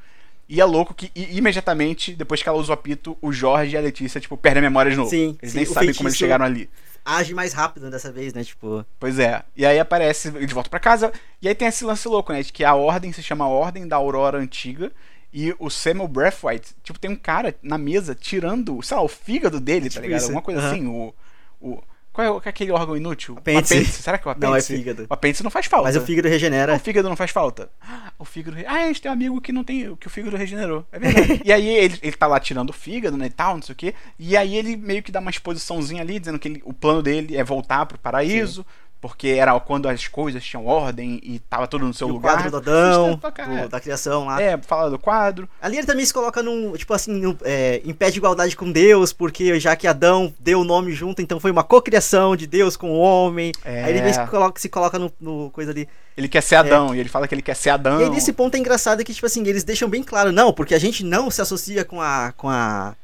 [0.49, 3.81] E é louco que imediatamente, depois que ela usa o apito, o Jorge e a
[3.81, 5.09] Letícia, tipo, perdem a memória de novo.
[5.09, 6.69] Sim, eles sim, nem sabem como eles chegaram ali.
[7.05, 8.43] Age mais rápido dessa vez, né?
[8.45, 8.85] Tipo.
[8.99, 9.43] Pois é.
[9.57, 11.13] E aí aparece, eles voltam para casa.
[11.41, 12.43] E aí tem esse lance louco, né?
[12.43, 14.91] De que a ordem se chama Ordem da Aurora Antiga.
[15.33, 19.59] E o Samuel Braithwaite, tipo, tem um cara na mesa tirando, sei lá, o fígado
[19.59, 20.19] dele, tá tipo tá ligado?
[20.21, 20.27] Isso.
[20.27, 20.67] Alguma coisa uhum.
[20.67, 20.87] assim.
[20.87, 21.15] O,
[21.61, 21.83] o,
[22.15, 23.35] Qual é, aquele órgão inútil?
[23.37, 23.75] Apêndice.
[23.75, 24.03] apêndice.
[24.03, 24.73] Será que é o apêndice?
[24.73, 25.07] Não, é fígado.
[25.11, 25.89] O apêndice não faz falta.
[25.89, 26.77] Mas o fígado regenera.
[26.77, 27.69] O fígado não faz falta.
[28.17, 28.57] O fígado.
[28.69, 29.97] Ah, a gente tem um amigo que não tem.
[29.97, 30.87] que o fígado regenerou.
[30.93, 31.43] É verdade.
[31.45, 33.27] e aí ele, ele tá lá tirando o fígado, né?
[33.27, 33.95] E tal, não sei o quê.
[34.17, 37.37] E aí ele meio que dá uma exposiçãozinha ali, dizendo que ele, o plano dele
[37.37, 38.63] é voltar pro paraíso.
[38.63, 42.33] Sim porque era quando as coisas tinham ordem e tava tudo no seu e lugar.
[42.33, 44.41] O quadro do Adão, do, da criação lá.
[44.41, 45.47] É, fala do quadro.
[45.61, 48.73] Ali ele também se coloca num, tipo assim, no, é, em pé de igualdade com
[48.73, 52.79] Deus, porque já que Adão deu o nome junto, então foi uma cocriação de Deus
[52.79, 53.53] com o homem.
[53.63, 53.85] É.
[53.85, 55.87] Aí ele se coloca, se coloca no, no coisa ali.
[56.17, 56.97] Ele quer ser Adão, é.
[56.97, 58.01] e ele fala que ele quer ser Adão.
[58.01, 60.75] E aí nesse ponto é engraçado que, tipo assim, eles deixam bem claro, não, porque
[60.75, 62.97] a gente não se associa com a, com a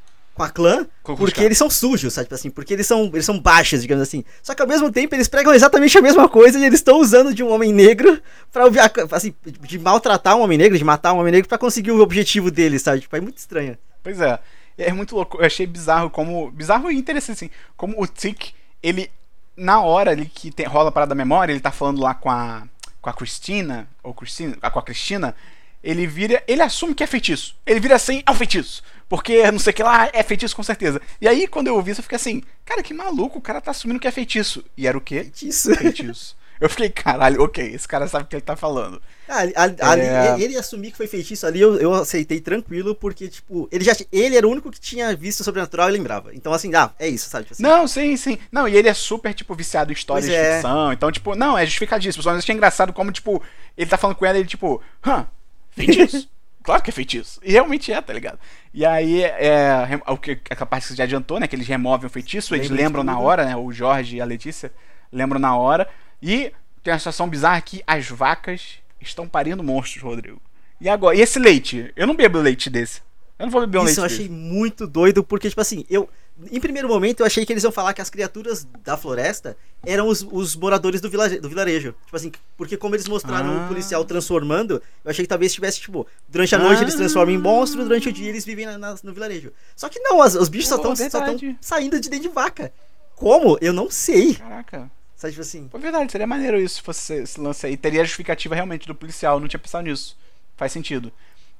[0.48, 2.26] clã, porque eles são sujos, sabe?
[2.26, 4.24] Tipo assim, porque eles são, eles são baixas, digamos assim.
[4.42, 7.34] Só que ao mesmo tempo eles pregam exatamente a mesma coisa e eles estão usando
[7.34, 8.22] de um homem negro
[8.52, 8.64] pra
[9.12, 12.50] assim, de maltratar um homem negro, de matar um homem negro para conseguir o objetivo
[12.50, 13.00] deles, sabe?
[13.00, 13.76] Tipo, é muito estranho.
[14.02, 14.38] Pois é.
[14.78, 15.38] É muito louco.
[15.38, 16.50] Eu achei bizarro como.
[16.50, 17.50] Bizarro e interessante, assim.
[17.76, 19.10] Como o Tick, ele.
[19.56, 22.30] Na hora ali que tem, rola a parada da memória, ele tá falando lá com
[22.30, 22.66] a.
[23.00, 23.86] Com a Cristina.
[24.02, 24.56] Ou Cristina.
[24.56, 25.34] Com a Cristina.
[25.82, 26.42] Ele vira.
[26.46, 27.56] Ele assume que é feitiço.
[27.66, 28.82] Ele vira assim, é um feitiço.
[29.10, 31.02] Porque não sei o que lá, é feitiço com certeza.
[31.20, 33.72] E aí, quando eu ouvi isso, eu fiquei assim, cara, que maluco, o cara tá
[33.72, 34.64] assumindo que é feitiço.
[34.76, 35.22] E era o quê?
[35.24, 35.74] Feitiço.
[35.74, 36.36] Feitiço.
[36.60, 39.02] Eu fiquei, caralho, ok, esse cara sabe o que ele tá falando.
[39.28, 39.40] Ah,
[39.80, 40.36] ali, é...
[40.38, 44.36] ele assumir que foi feitiço ali, eu, eu aceitei tranquilo, porque, tipo, ele já ele
[44.36, 46.32] era o único que tinha visto sobrenatural e lembrava.
[46.32, 47.44] Então, assim, ah, é isso, sabe?
[47.44, 47.62] Tipo assim.
[47.64, 48.38] Não, sim, sim.
[48.52, 50.54] Não, e ele é super, tipo, viciado em histórias pois de é.
[50.54, 50.92] ficção.
[50.92, 52.22] Então, tipo, não, é justificadíssimo.
[52.22, 53.42] Só achei engraçado como, tipo,
[53.76, 55.26] ele tá falando com ela e ele, tipo, hã,
[55.72, 56.28] feitiço.
[56.70, 57.40] Claro que é feitiço.
[57.42, 58.38] E realmente é, tá ligado?
[58.72, 61.48] E aí, é, o que a parte que você já adiantou, né?
[61.48, 63.56] Que eles removem o feitiço, eles lembram na hora, né?
[63.56, 64.72] O Jorge e a Letícia
[65.12, 65.88] lembram na hora.
[66.22, 70.40] E tem uma situação bizarra que as vacas estão parindo monstros, Rodrigo.
[70.80, 71.16] E agora?
[71.16, 71.92] E esse leite?
[71.96, 73.00] Eu não bebo leite desse.
[73.36, 74.12] Eu não vou beber um Isso leite.
[74.12, 74.40] Isso eu achei desse.
[74.40, 76.08] muito doido, porque, tipo assim, eu
[76.50, 80.08] em primeiro momento eu achei que eles iam falar que as criaturas da floresta eram
[80.08, 81.94] os, os moradores do, vilare, do vilarejo.
[82.04, 83.64] Tipo assim, porque como eles mostraram ah.
[83.64, 86.82] o policial transformando, eu achei que talvez tivesse, tipo, durante a noite ah.
[86.82, 89.52] eles transformam em monstro, durante o dia eles vivem na, na, no vilarejo.
[89.74, 92.72] Só que não, as, os bichos Pô, só estão saindo de dentro de vaca.
[93.14, 93.58] Como?
[93.60, 94.34] Eu não sei.
[94.34, 94.90] Caraca.
[95.16, 95.68] Sabe, tipo assim.
[95.68, 97.76] Pô, verdade, seria maneiro isso se fosse esse lance aí.
[97.76, 100.16] Teria a justificativa realmente do policial, não tinha pensado nisso.
[100.56, 101.12] Faz sentido.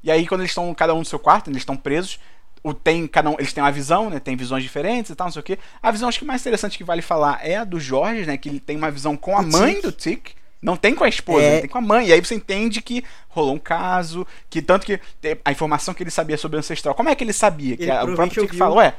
[0.03, 2.19] E aí, quando eles estão cada um no seu quarto, eles estão presos,
[2.63, 4.21] o tem cada um, eles têm uma visão, né?
[4.21, 5.59] Tem visões diferentes e tal, não sei o quê.
[5.83, 8.37] A visão acho que mais interessante que vale falar é a do Jorge, né?
[8.37, 10.31] Que ele tem uma visão com a mãe do Tic.
[10.63, 11.61] Não tem com a esposa, é...
[11.61, 12.09] tem com a mãe.
[12.09, 15.01] E aí você entende que rolou um caso, que tanto que
[15.43, 17.73] a informação que ele sabia sobre o ancestral, como é que ele sabia?
[17.73, 18.95] Ele que a, o próprio Tic falou, é,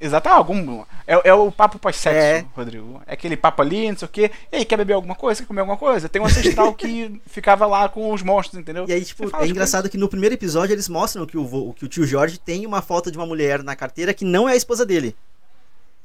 [0.00, 0.82] Exato, ah, algum.
[1.06, 2.46] É, é o papo pós-sexo, é.
[2.54, 3.02] Rodrigo.
[3.04, 4.30] É aquele papo ali, não sei o quê.
[4.52, 5.42] E aí, quer beber alguma coisa?
[5.42, 6.08] Quer comer alguma coisa?
[6.08, 8.84] Tem um ancestral que ficava lá com os monstros, entendeu?
[8.86, 9.90] E aí, tipo, é engraçado coisas.
[9.90, 13.10] que no primeiro episódio eles mostram que o, que o tio Jorge tem uma foto
[13.10, 15.16] de uma mulher na carteira que não é a esposa dele.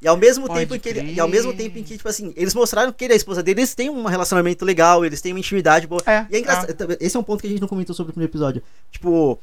[0.01, 2.09] E ao mesmo Pode tempo em que ele, e ao mesmo tempo em que, tipo
[2.09, 5.21] assim, eles mostraram que ele é a esposa dele, eles têm um relacionamento legal, eles
[5.21, 6.01] têm uma intimidade boa.
[6.05, 6.91] É, e é engraçado.
[6.91, 6.97] É.
[6.99, 8.61] Esse é um ponto que a gente não comentou sobre o primeiro episódio.
[8.91, 9.39] Tipo,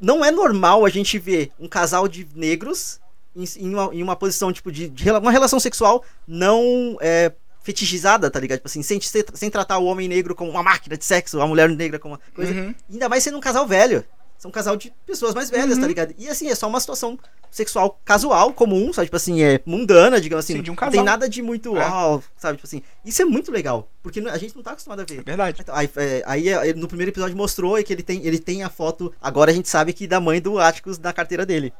[0.00, 3.00] não é normal a gente ver um casal de negros
[3.36, 7.32] em, uma, em uma posição, tipo, de, de, uma relação sexual não é,
[7.62, 8.58] fetichizada, tá ligado?
[8.58, 11.68] Tipo assim, sem, sem tratar o homem negro como uma máquina de sexo, a mulher
[11.68, 12.52] negra como uma coisa.
[12.52, 12.74] Uhum.
[12.90, 14.04] Ainda mais sendo um casal velho.
[14.38, 15.80] São um casal de pessoas mais velhas, tá uhum.
[15.80, 16.14] tá ligado?
[16.18, 17.18] E assim, é só uma situação
[17.50, 19.06] sexual casual, comum, sabe?
[19.06, 20.56] Tipo assim, é mundana, digamos assim.
[20.56, 20.92] Sim, de um casal.
[20.92, 21.88] Não tem nada de muito, é.
[21.88, 22.56] oh, sabe?
[22.58, 22.82] Tipo assim.
[23.04, 23.88] Isso é muito legal.
[24.02, 25.20] Porque a gente não tá acostumado a ver.
[25.20, 25.58] É verdade.
[25.60, 28.68] Então, aí, é, aí, é, no primeiro episódio mostrou que ele tem, ele tem a
[28.68, 29.12] foto.
[29.20, 31.72] Agora a gente sabe que da mãe do Atticus na carteira dele.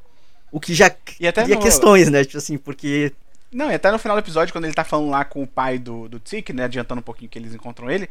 [0.51, 1.63] O que já e até cria no...
[1.63, 2.25] questões, né?
[2.25, 3.13] Tipo assim, porque.
[3.53, 5.79] Não, e até no final do episódio, quando ele tá falando lá com o pai
[5.79, 6.65] do, do Zik, né?
[6.65, 8.09] Adiantando um pouquinho que eles encontram ele.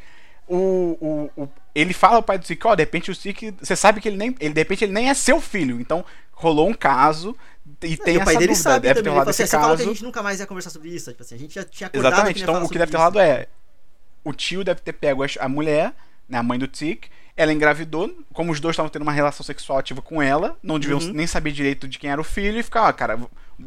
[0.47, 0.97] O,
[1.35, 3.75] o, o, ele fala ao pai do Zik, ó, oh, de repente o Zik, você
[3.75, 6.73] sabe que ele nem, ele de repente ele nem é seu filho, então rolou um
[6.73, 7.35] caso
[7.81, 9.77] e tem e o pai dele dúvida, sabe deve também, ter rolado assim, esse caso.
[9.77, 11.87] que a gente nunca mais ia conversar sobre isso, tipo assim, a gente já tinha
[11.87, 13.47] acordado Exatamente, então o que deve ter rolado é
[14.23, 15.93] o tio deve ter pego a mulher,
[16.29, 19.79] né, a mãe do Zik, ela engravidou, como os dois estavam tendo uma relação sexual
[19.79, 21.11] ativa com ela, não deviam uhum.
[21.11, 23.19] nem saber direito de quem era o filho, e ficar, ó, cara,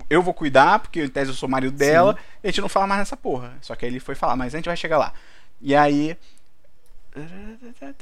[0.08, 2.18] eu vou cuidar, porque em tese eu sou marido dela, Sim.
[2.42, 3.56] e a gente não fala mais nessa porra.
[3.60, 5.12] Só que aí ele foi falar, mas a gente vai chegar lá.
[5.60, 6.16] E aí.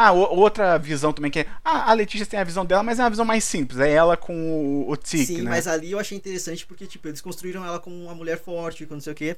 [0.00, 1.46] Ah, outra visão também que é.
[1.64, 3.80] Ah, a Letícia tem a visão dela, mas é uma visão mais simples.
[3.80, 5.50] É ela com o, o Tic, Sim, né?
[5.50, 8.94] mas ali eu achei interessante porque, tipo, eles construíram ela como uma mulher forte, com
[8.94, 9.36] não sei o quê.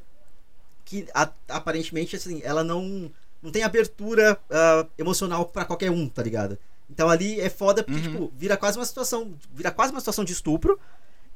[0.84, 3.10] Que a, aparentemente, assim, ela não
[3.42, 6.58] não tem abertura uh, emocional para qualquer um, tá ligado?
[6.90, 8.12] Então ali é foda porque, uhum.
[8.12, 9.32] tipo, vira quase uma situação.
[9.54, 10.78] Vira quase uma situação de estupro.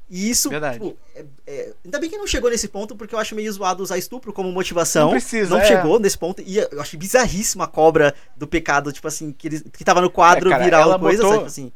[0.07, 0.75] E isso, Verdade.
[0.75, 3.81] tipo, é, é, ainda bem que não chegou nesse ponto, porque eu acho meio zoado
[3.81, 5.05] usar estupro como motivação.
[5.05, 5.65] Não precisa, Não é.
[5.65, 6.43] chegou nesse ponto.
[6.45, 10.09] E eu acho bizarríssimo a cobra do pecado, tipo assim, que, ele, que tava no
[10.11, 11.47] quadro é, cara, virar uma coisa, botou, sabe?
[11.47, 11.71] Assim.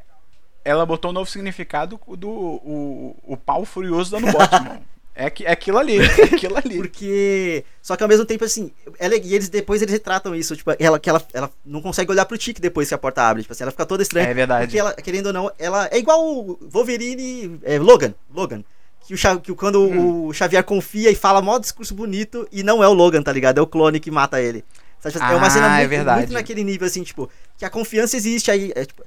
[0.64, 4.82] Ela botou um novo significado do o, o pau furioso dando bote, mano.
[5.20, 6.76] É, é aquilo ali, é aquilo ali.
[6.78, 7.62] Porque.
[7.82, 10.98] Só que ao mesmo tempo, assim, ela, e eles depois eles retratam isso, tipo, ela,
[10.98, 13.42] que ela, ela não consegue olhar pro Tique depois que a porta abre.
[13.42, 14.28] Tipo assim, ela fica toda estranha.
[14.28, 14.64] É verdade.
[14.64, 17.60] Porque ela, querendo ou não, ela é igual o Wolverine.
[17.62, 18.14] É, Logan.
[18.34, 18.64] Logan.
[19.06, 20.26] Que, o, que quando hum.
[20.26, 23.58] o Xavier confia e fala mó discurso bonito e não é o Logan, tá ligado?
[23.58, 24.64] É o clone que mata ele.
[25.02, 27.70] Tipo, é uma cena ah, é muito, é muito, naquele nível, assim, tipo, que a
[27.70, 28.70] confiança existe aí.
[28.74, 29.02] É, tipo,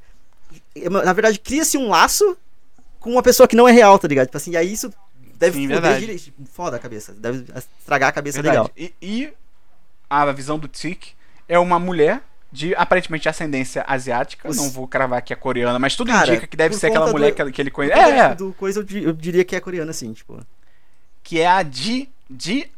[0.76, 2.36] é, na verdade, cria-se um laço
[3.00, 4.26] com uma pessoa que não é real, tá ligado?
[4.28, 4.92] Tipo assim, e aí isso
[5.44, 6.20] deve Sim, foder
[6.52, 7.14] foda a cabeça.
[7.14, 7.46] Deve
[7.80, 8.58] estragar a cabeça verdade.
[8.58, 8.72] legal.
[8.78, 9.34] E, e,
[10.10, 11.08] a visão do Tic
[11.48, 12.22] é uma mulher
[12.52, 14.48] de aparentemente ascendência asiática.
[14.48, 14.56] Os...
[14.56, 17.34] Não vou cravar que é coreana, mas tudo Cara, indica que deve ser aquela mulher
[17.34, 18.00] do, que, ele conhece.
[18.00, 18.36] É, é.
[18.36, 20.40] Do coisa eu, eu diria que é coreana, assim, tipo.
[21.22, 22.10] Que é a Di.
[22.30, 22.72] Di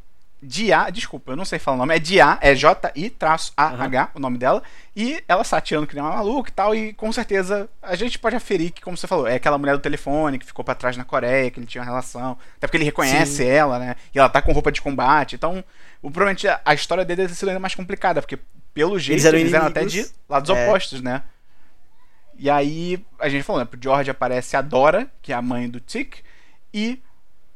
[0.45, 4.09] Dia, desculpa, eu não sei falar o nome, é Dia, é J-I-A-H, uhum.
[4.13, 4.61] o nome dela,
[4.95, 8.19] e ela está atirando que nem uma maluca e tal, e com certeza a gente
[8.19, 10.95] pode aferir que, como você falou, é aquela mulher do telefone que ficou para trás
[10.95, 13.47] na Coreia, que ele tinha uma relação, até porque ele reconhece Sim.
[13.47, 15.63] ela, né, e ela tá com roupa de combate, então,
[16.01, 18.37] o, provavelmente a história dele deve ter sido ainda mais complicada, porque
[18.73, 20.67] pelo jeito eles eram, eles eram até de lados é.
[20.67, 21.23] opostos, né.
[22.37, 25.69] E aí, a gente falou, né, pro George aparece a Dora, que é a mãe
[25.69, 26.17] do Tick,
[26.73, 27.01] e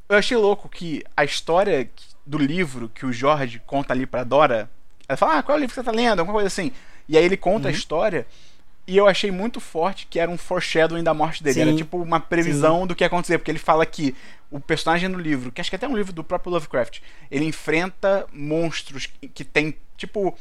[0.09, 1.87] eu achei louco que a história
[2.29, 4.69] do livro que o Jorge conta ali pra Dora.
[5.07, 6.19] Ela fala, ah, qual é o livro que você tá lendo?
[6.19, 6.71] Alguma coisa assim.
[7.07, 7.73] E aí ele conta uhum.
[7.73, 8.27] a história.
[8.85, 11.55] E eu achei muito forte que era um foreshadowing da morte dele.
[11.55, 11.61] Sim.
[11.61, 12.87] Era tipo uma previsão Sim.
[12.87, 13.39] do que ia acontecer.
[13.39, 14.15] Porque ele fala que
[14.51, 16.99] o personagem no livro, que acho que é até um livro do próprio Lovecraft,
[17.31, 20.37] ele enfrenta monstros que tem, tipo.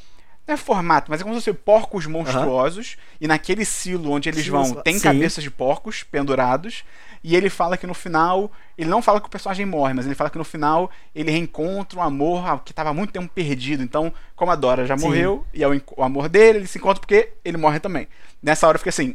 [0.47, 2.95] Não é formato, mas é como se fossem porcos monstruosos.
[2.95, 3.16] Uhum.
[3.22, 6.84] E naquele silo onde eles Sim, vão, tem cabeças de porcos pendurados.
[7.22, 8.50] E ele fala que no final.
[8.76, 11.98] Ele não fala que o personagem morre, mas ele fala que no final ele reencontra
[11.98, 13.82] um amor que estava muito tempo perdido.
[13.82, 15.04] Então, como a Dora já Sim.
[15.04, 18.06] morreu, e é o, o, amor dele, ele se encontra porque ele morre também.
[18.42, 19.14] Nessa hora eu fiquei assim.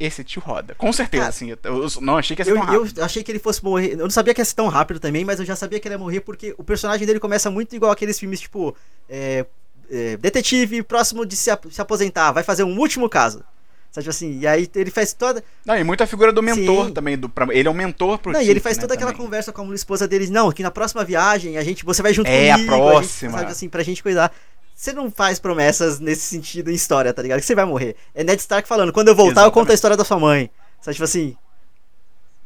[0.00, 0.74] Esse tio roda.
[0.74, 1.50] Com certeza, assim.
[1.50, 2.98] Eu, eu, não achei que ia ser eu, tão rápido.
[2.98, 3.92] Eu achei que ele fosse morrer.
[3.92, 5.94] Eu não sabia que ia ser tão rápido também, mas eu já sabia que ele
[5.94, 8.76] ia morrer porque o personagem dele começa muito igual aqueles filmes, tipo.
[9.08, 9.46] É,
[9.90, 13.44] é, detetive próximo de se, se aposentar, vai fazer um último caso.
[13.92, 15.44] Sabe assim, e aí ele faz toda.
[15.66, 16.92] Não, e muita figura do mentor Sim.
[16.94, 17.18] também.
[17.18, 19.12] Do, pra, ele é um mentor pro Não, Chico, e ele faz né, toda aquela
[19.12, 19.26] também.
[19.26, 20.30] conversa com a esposa deles.
[20.30, 22.72] Não, que na próxima viagem a gente, você vai junto é, comigo.
[22.72, 23.28] É, a próxima.
[23.28, 24.32] A gente, sabe assim, pra gente cuidar.
[24.74, 27.40] Você não faz promessas nesse sentido em história, tá ligado?
[27.40, 27.94] Que você vai morrer.
[28.14, 29.50] É Ned Stark falando, quando eu voltar Exatamente.
[29.50, 30.50] eu conto a história da sua mãe.
[30.80, 31.36] Sabe, tipo assim.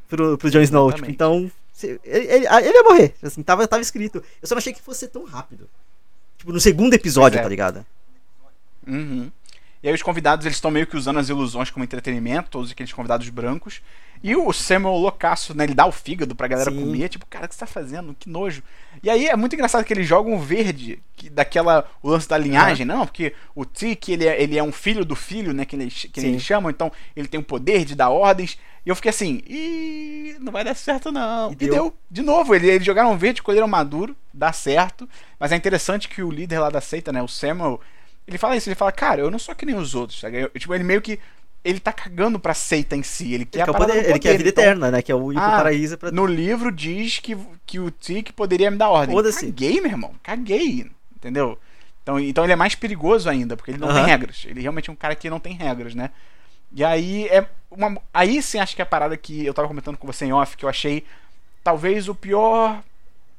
[0.08, 0.92] Pro, pro Jon Snow.
[0.92, 1.48] Tipo, então.
[1.80, 3.14] Ele, ele, ele, ia morrer.
[3.22, 4.20] Assim, tava, tava escrito.
[4.42, 5.70] Eu só não achei que fosse tão rápido.
[6.38, 7.42] Tipo, no segundo episódio, é.
[7.42, 7.86] tá ligado?
[8.84, 9.30] Uhum.
[9.86, 12.92] E aí os convidados eles estão meio que usando as ilusões como entretenimento, todos aqueles
[12.92, 13.80] convidados brancos.
[14.20, 15.62] E o Samuel loucaço, né?
[15.62, 16.80] Ele dá o fígado pra galera Sim.
[16.80, 17.08] comer.
[17.08, 18.12] Tipo, cara, o que você tá fazendo?
[18.18, 18.64] Que nojo.
[19.00, 21.88] E aí é muito engraçado que eles jogam verde, que, daquela.
[22.02, 22.96] o lance da linhagem, uhum.
[22.96, 25.64] não, porque o Tiki, ele é, ele é um filho do filho, né?
[25.64, 28.58] Que eles, que eles chamam, então ele tem o poder de dar ordens.
[28.84, 31.50] E eu fiquei assim, ih, não vai dar certo não.
[31.50, 31.70] E, e deu.
[31.70, 31.94] deu.
[32.10, 35.08] De novo, eles, eles jogaram verde, colheram maduro, dá certo.
[35.38, 37.22] Mas é interessante que o líder lá da seita, né?
[37.22, 37.80] O Samuel,
[38.26, 40.42] ele fala isso, ele fala, cara, eu não sou que nem os outros, sabe?
[40.42, 41.18] Eu, tipo, ele meio que.
[41.64, 43.34] Ele tá cagando pra seita em si.
[43.34, 45.02] Ele quer, ele quer, poder, poder, ele quer a vida então, eterna, né?
[45.02, 46.12] Que é o ir ah, paraíso pra...
[46.12, 49.16] No livro diz que, que o Tic poderia me dar ordem.
[49.32, 50.14] Caguei, meu irmão.
[50.22, 50.88] Caguei.
[51.16, 51.58] Entendeu?
[52.04, 54.44] Então, então ele é mais perigoso ainda, porque ele não tem regras.
[54.46, 56.10] Ele realmente é um cara que não tem regras, né?
[56.72, 58.00] E aí é uma.
[58.14, 60.56] Aí sim acho que é a parada que eu tava comentando com você em off,
[60.56, 61.04] que eu achei
[61.64, 62.80] talvez o pior.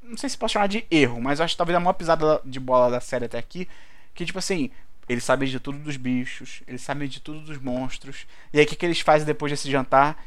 [0.03, 2.59] Não sei se posso chamar de erro, mas acho que talvez a maior pisada de
[2.59, 3.69] bola da série até aqui
[4.17, 4.71] que, tipo assim,
[5.07, 8.25] eles sabem de tudo dos bichos, eles sabem de tudo dos monstros.
[8.51, 10.21] E aí o que, que eles fazem depois desse jantar?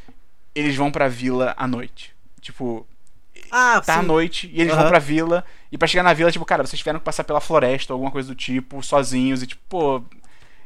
[0.55, 2.15] Eles vão pra vila à noite.
[2.41, 2.87] Tipo,
[3.51, 3.99] ah, tá sim.
[3.99, 4.79] à noite e eles uhum.
[4.79, 5.45] vão pra vila.
[5.73, 8.13] E pra chegar na vila, tipo, cara, vocês tiveram que passar pela floresta ou alguma
[8.13, 9.43] coisa do tipo, sozinhos.
[9.43, 10.03] E tipo, pô.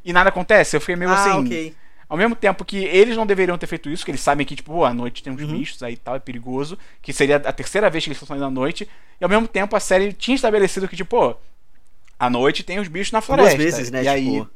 [0.04, 0.76] E nada acontece.
[0.76, 1.46] Eu fiquei meio ah, assim.
[1.46, 1.74] Okay.
[2.06, 4.70] Ao mesmo tempo que eles não deveriam ter feito isso, que eles sabem que, tipo,
[4.70, 5.58] pô, à noite tem uns uhum.
[5.58, 6.78] bichos aí e tal, é perigoso.
[7.00, 8.88] Que seria a terceira vez que eles estão saindo à noite.
[9.18, 11.36] E ao mesmo tempo a série tinha estabelecido que, tipo, pô,
[12.24, 13.56] à noite tem os bichos na floresta.
[13.56, 14.02] Duas vezes, né?
[14.02, 14.12] E tipo...
[14.12, 14.46] aí,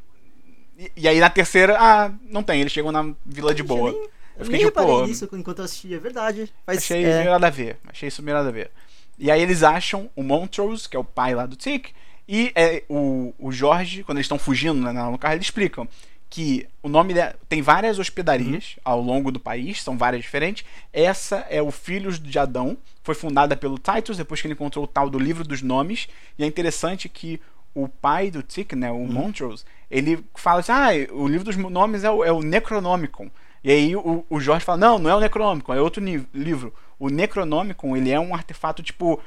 [0.78, 3.92] e, e, aí na terceira, ah, não tem, eles chegam na vila de boa.
[3.92, 4.02] Nem,
[4.38, 5.04] eu fiquei nem tipo, pô.
[5.04, 6.52] isso enquanto eu assistia, é verdade.
[6.64, 7.18] Faz, achei é...
[7.18, 7.78] meio nada a ver.
[7.88, 8.70] Achei isso meio nada a ver.
[9.18, 11.90] E aí eles acham o Montrose, que é o pai lá do Tick,
[12.28, 15.88] e é, o, o Jorge, quando eles estão fugindo né, no carro, eles explicam
[16.30, 18.82] que o nome de, tem várias hospedarias uhum.
[18.84, 20.64] ao longo do país, são várias diferentes.
[20.92, 24.88] Essa é o Filhos de Adão, foi fundada pelo Titus depois que ele encontrou o
[24.88, 26.06] tal do livro dos nomes.
[26.38, 27.40] E é interessante que
[27.82, 29.06] o pai do Tick, né, o uhum.
[29.06, 33.30] Montrose, ele fala assim: ah, o livro dos nomes é o, é o Necronomicon.
[33.62, 36.02] E aí o, o Jorge fala: não, não é o Necronomicon, é outro
[36.34, 36.72] livro.
[36.98, 39.20] O Necronomicon, ele é um artefato tipo.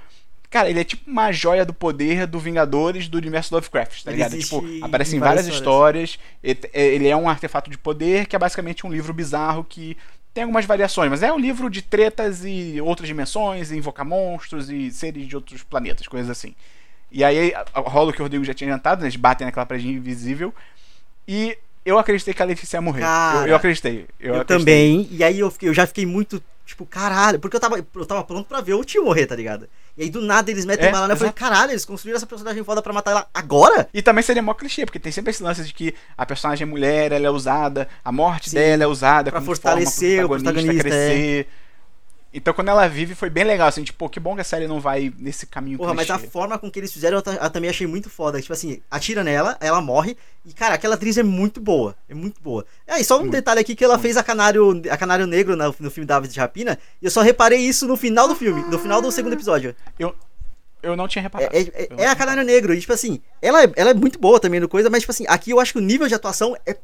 [0.50, 4.38] Cara, ele é tipo uma joia do poder do Vingadores do universo Lovecraft, tá ligado?
[4.38, 6.20] Tipo, aparece em várias, várias histórias.
[6.44, 6.70] histórias.
[6.74, 9.96] Ele é um artefato de poder que é basicamente um livro bizarro que
[10.34, 14.70] tem algumas variações, mas é um livro de tretas e outras dimensões, e invocar monstros
[14.70, 16.56] e seres de outros planetas, coisas assim.
[17.12, 19.08] E aí rola o que o Rodrigo já tinha adiantado, né?
[19.08, 20.54] eles batem naquela parede invisível.
[21.28, 23.02] E eu acreditei que a Letícia ia morrer.
[23.02, 24.08] Cara, eu, eu, acreditei.
[24.20, 24.58] Eu, eu acreditei.
[24.58, 25.08] também.
[25.12, 27.40] E aí eu, fiquei, eu já fiquei muito, tipo, caralho.
[27.40, 29.68] Porque eu tava, eu tava pronto pra ver o tio morrer, tá ligado?
[29.98, 31.14] E aí do nada eles metem é, bala né?
[31.14, 33.90] Eu falei, caralho, eles construíram essa personagem foda pra matar ela agora?
[33.94, 36.70] E também seria mó clichê, porque tem sempre esse lance de que a personagem é
[36.70, 40.84] mulher, ela é usada, a morte Sim, dela é usada pra fortalecer forma, o protagonista,
[40.84, 41.48] crescer.
[41.58, 41.61] É.
[42.34, 44.80] Então quando ela vive foi bem legal, assim, tipo, que bom que a série não
[44.80, 47.86] vai nesse caminho Porra, mas a forma com que eles fizeram eu, eu, também achei
[47.86, 48.42] muito foda.
[48.42, 50.16] Tipo assim, atira nela, ela morre,
[50.46, 52.66] e cara, aquela atriz é muito boa, é muito boa.
[52.88, 54.04] É, e só um muito, detalhe aqui que ela muito.
[54.04, 57.22] fez a Canário, a Canário Negro no, no filme David de Rapina, e eu só
[57.22, 59.76] reparei isso no final do filme, no final do segundo episódio.
[60.00, 60.16] Eu,
[60.82, 61.54] eu não tinha reparado.
[61.54, 64.40] É, é, é a Canário Negro, e tipo assim, ela, é, ela é muito boa
[64.40, 66.78] também no coisa, mas tipo assim, aqui eu acho que o nível de atuação é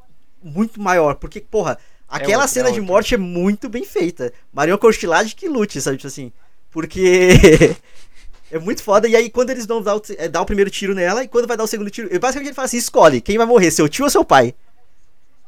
[0.43, 1.77] muito maior, porque, porra
[2.07, 4.31] Aquela é outra, cena é de morte é muito bem feita.
[4.53, 5.97] Marion Costilade que lute, sabe?
[5.97, 6.31] Tipo assim.
[6.71, 7.75] Porque.
[8.51, 9.07] é muito foda.
[9.07, 11.47] E aí, quando eles vão dar o, é, dar o primeiro tiro nela, e quando
[11.47, 12.07] vai dar o segundo tiro.
[12.19, 14.55] Basicamente ele fala assim: escolhe quem vai morrer, seu tio ou seu pai.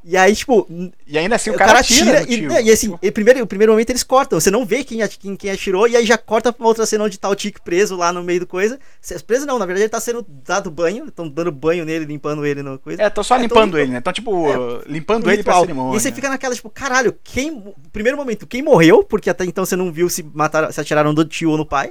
[0.10, 0.68] E aí, tipo.
[1.06, 2.26] E ainda assim o, o cara, cara tira.
[2.28, 4.40] e, e, assim, e primeiro, o primeiro momento eles cortam.
[4.40, 7.04] Você não vê quem, quem, quem atirou, e aí já corta pra uma outra cena
[7.04, 8.80] onde tá o Tic preso lá no meio do coisa.
[9.28, 11.06] Preso não, na verdade ele tá sendo dado banho.
[11.06, 13.04] Estão dando banho nele, limpando ele no coisa.
[13.04, 14.00] É, tô só é, limpando ele, né?
[14.00, 15.96] Então, tipo, é, limpando ele pra cerimônia.
[15.96, 17.72] E você fica naquela, tipo, caralho, quem.
[17.94, 21.24] Primeiro momento, quem morreu, porque até então você não viu se mataram, se atiraram do
[21.24, 21.90] tio ou no pai.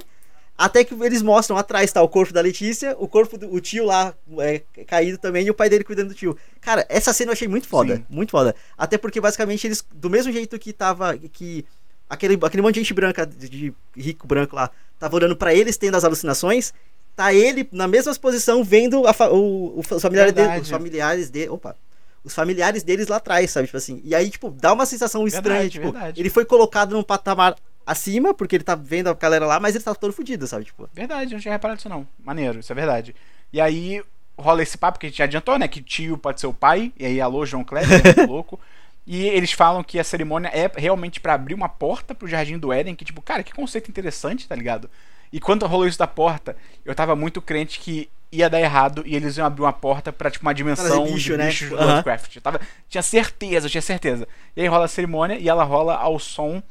[0.59, 3.85] Até que eles mostram atrás tá o corpo da Letícia, o corpo do o tio
[3.85, 6.37] lá é, caído também e o pai dele cuidando do tio.
[6.59, 8.05] Cara, essa cena eu achei muito foda, Sim.
[8.09, 8.53] muito foda.
[8.77, 11.63] Até porque basicamente eles do mesmo jeito que tava que
[12.09, 15.95] aquele aquele monte de gente branca de, rico branco lá tava olhando para eles tendo
[15.95, 16.73] as alucinações,
[17.15, 21.73] tá ele na mesma posição vendo a, o, os familiares dele, os familiares dele, opa,
[22.21, 23.67] os familiares deles lá atrás, sabe?
[23.67, 24.01] Tipo assim.
[24.03, 25.61] E aí, tipo, dá uma sensação estranha.
[25.61, 26.21] Verdade, tipo, verdade.
[26.21, 27.55] ele foi colocado num patamar
[27.85, 30.65] acima, porque ele tá vendo a galera lá, mas ele tá todo fodido, sabe?
[30.65, 30.89] Tipo.
[30.93, 32.07] Verdade, não tinha reparado isso não.
[32.23, 33.15] Maneiro, isso é verdade.
[33.51, 34.03] E aí
[34.37, 35.67] rola esse papo que a gente já adiantou, né?
[35.67, 38.59] Que tio pode ser o pai, e aí alô, João Kleber, é muito louco.
[39.05, 42.71] E eles falam que a cerimônia é realmente para abrir uma porta pro Jardim do
[42.71, 44.89] Éden, que tipo, cara, que conceito interessante, tá ligado?
[45.33, 46.55] E quando rolou isso da porta,
[46.85, 50.29] eu tava muito crente que ia dar errado e eles iam abrir uma porta pra,
[50.29, 51.47] tipo, uma dimensão bicho, de né?
[51.47, 51.77] bichos uhum.
[51.77, 52.35] Lovecraft.
[52.35, 54.27] Eu tava, tinha certeza, tinha certeza.
[54.55, 56.61] E aí rola a cerimônia e ela rola ao som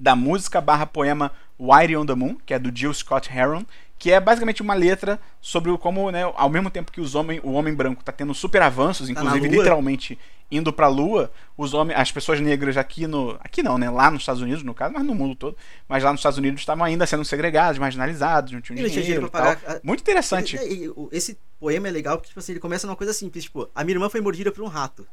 [0.00, 3.64] da música barra poema Whitey on the Moon, que é do Jill Scott Heron,
[3.98, 7.52] que é basicamente uma letra sobre como, né, ao mesmo tempo que os homem, o
[7.52, 10.18] homem branco está tendo super avanços, tá inclusive literalmente
[10.50, 14.10] indo para a lua, os homens, as pessoas negras aqui no, aqui não, né, lá
[14.10, 15.54] nos Estados Unidos no caso, mas no mundo todo,
[15.86, 19.30] mas lá nos Estados Unidos estavam ainda sendo segregados, marginalizados, não tinham dinheiro, tinha dinheiro
[19.30, 19.60] pagar.
[19.84, 20.56] Muito interessante.
[20.56, 23.84] Ele, esse poema é legal porque tipo assim, ele começa numa coisa simples, tipo, a
[23.84, 25.06] minha irmã foi mordida por um rato.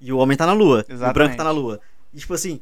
[0.00, 1.10] E o homem tá na lua, Exatamente.
[1.10, 1.80] o branco tá na lua.
[2.12, 2.60] E tipo assim,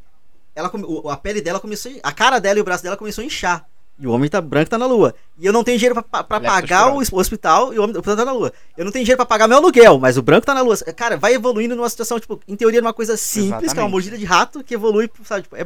[0.55, 0.71] ela,
[1.11, 1.93] a pele dela começou.
[2.03, 3.67] A cara dela e o braço dela começou a inchar.
[3.97, 5.15] E o homem tá branco tá na lua.
[5.39, 8.33] E eu não tenho dinheiro pra, pra pagar o hospital e o homem tá na
[8.33, 8.53] lua.
[8.77, 10.77] Eu não tenho dinheiro pra pagar meu aluguel, mas o branco tá na lua.
[10.97, 13.75] Cara, vai evoluindo numa situação, tipo, em teoria, numa coisa simples, Exatamente.
[13.75, 15.43] que é uma mordida de rato, que evolui, sabe?
[15.43, 15.65] Tipo, é,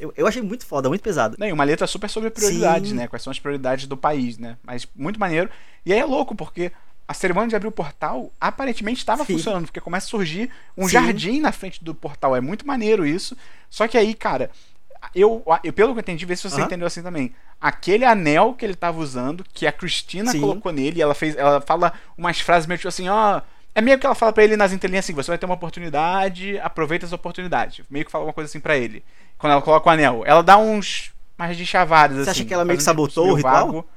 [0.00, 1.36] eu, eu achei muito foda, muito pesado.
[1.38, 2.96] Não, e uma letra super sobre prioridades, Sim.
[2.96, 3.06] né?
[3.06, 4.56] Quais são as prioridades do país, né?
[4.64, 5.48] Mas muito maneiro.
[5.86, 6.72] E aí é louco, porque
[7.10, 10.48] a cerimônia de abrir o portal aparentemente estava funcionando, porque começa a surgir
[10.78, 10.92] um Sim.
[10.92, 12.36] jardim na frente do portal.
[12.36, 13.36] É muito maneiro isso.
[13.68, 14.48] Só que aí, cara,
[15.12, 17.34] eu, eu pelo que eu entendi, vê se você entendeu assim também.
[17.60, 20.40] Aquele anel que ele estava usando, que a Cristina Sim.
[20.40, 23.42] colocou nele, ela fez, ela fala umas frases meio tipo assim, ó, oh,
[23.74, 26.60] é meio que ela fala para ele nas entrelinhas assim, você vai ter uma oportunidade,
[26.60, 27.84] aproveita essa oportunidade.
[27.90, 29.02] Meio que fala uma coisa assim para ele.
[29.36, 32.24] Quando ela coloca o anel, ela dá uns mais de chavares assim.
[32.26, 33.66] Você acha que ela meio que sabotou o ritual?
[33.66, 33.88] Vago.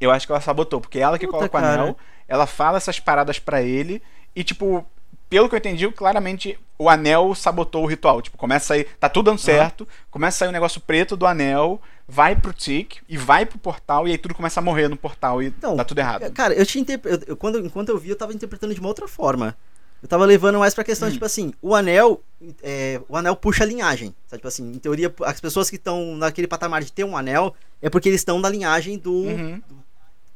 [0.00, 1.96] Eu acho que ela sabotou, porque ela que Puta, coloca o anel,
[2.26, 4.02] ela fala essas paradas para ele
[4.34, 4.86] e, tipo,
[5.28, 8.22] pelo que eu entendi, claramente o anel sabotou o ritual.
[8.22, 8.86] Tipo, começa a sair.
[8.98, 9.86] Tá tudo dando certo, uhum.
[10.10, 14.08] começa a sair um negócio preto do anel, vai pro Tic e vai pro portal,
[14.08, 16.30] e aí tudo começa a morrer no portal e então, dá tudo errado.
[16.32, 17.20] Cara, eu tinha interpre...
[17.26, 19.56] eu, quando Enquanto eu vi, eu tava interpretando de uma outra forma.
[20.00, 21.12] Eu tava levando mais pra questão, hum.
[21.12, 22.22] tipo assim, o anel.
[22.62, 24.14] É, o anel puxa a linhagem.
[24.26, 24.38] Sabe?
[24.38, 27.90] Tipo assim, em teoria, as pessoas que estão naquele patamar de ter um anel é
[27.90, 29.60] porque eles estão na linhagem do, uhum.
[29.68, 29.84] do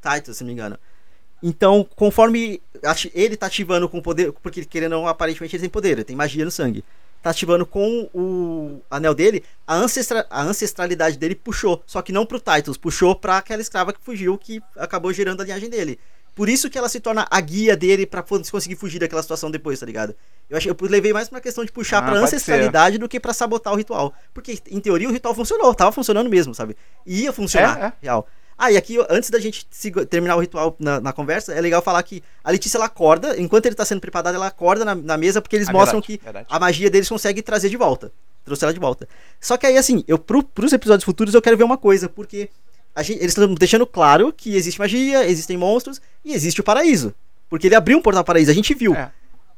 [0.03, 0.78] Titus, se não me engano.
[1.42, 2.62] Então, conforme
[3.14, 6.14] ele tá ativando com poder, porque querendo ou não, aparentemente ele tem poder, ele tem
[6.14, 6.84] magia no sangue.
[7.20, 12.26] Tá ativando com o anel dele, a, ancestra, a ancestralidade dele puxou, só que não
[12.26, 15.98] pro Titus, puxou pra aquela escrava que fugiu, que acabou gerando a linhagem dele.
[16.34, 19.78] Por isso que ela se torna a guia dele para conseguir fugir daquela situação depois,
[19.78, 20.14] tá ligado?
[20.48, 22.98] Eu, achei, eu levei mais pra questão de puxar ah, pra ancestralidade ser.
[22.98, 24.14] do que para sabotar o ritual.
[24.32, 26.74] Porque, em teoria, o ritual funcionou, tava funcionando mesmo, sabe?
[27.07, 27.92] Ia funcionar, é, é.
[28.03, 28.26] real.
[28.62, 29.66] Ah, e aqui, antes da gente
[30.08, 33.66] terminar o ritual na, na, conversa, é legal falar que a Letícia ela acorda, enquanto
[33.66, 36.24] ele tá sendo preparado, ela acorda na, na mesa porque eles é mostram verdade, que
[36.24, 36.46] verdade.
[36.48, 38.12] a magia deles consegue trazer de volta.
[38.44, 39.08] Trouxe ela de volta.
[39.40, 42.50] Só que aí, assim, eu pro, pros episódios futuros eu quero ver uma coisa, porque
[42.98, 47.12] gente, eles estão deixando claro que existe magia, existem monstros e existe o paraíso.
[47.50, 48.94] Porque ele abriu um portal paraíso, a gente viu.
[48.94, 49.10] É.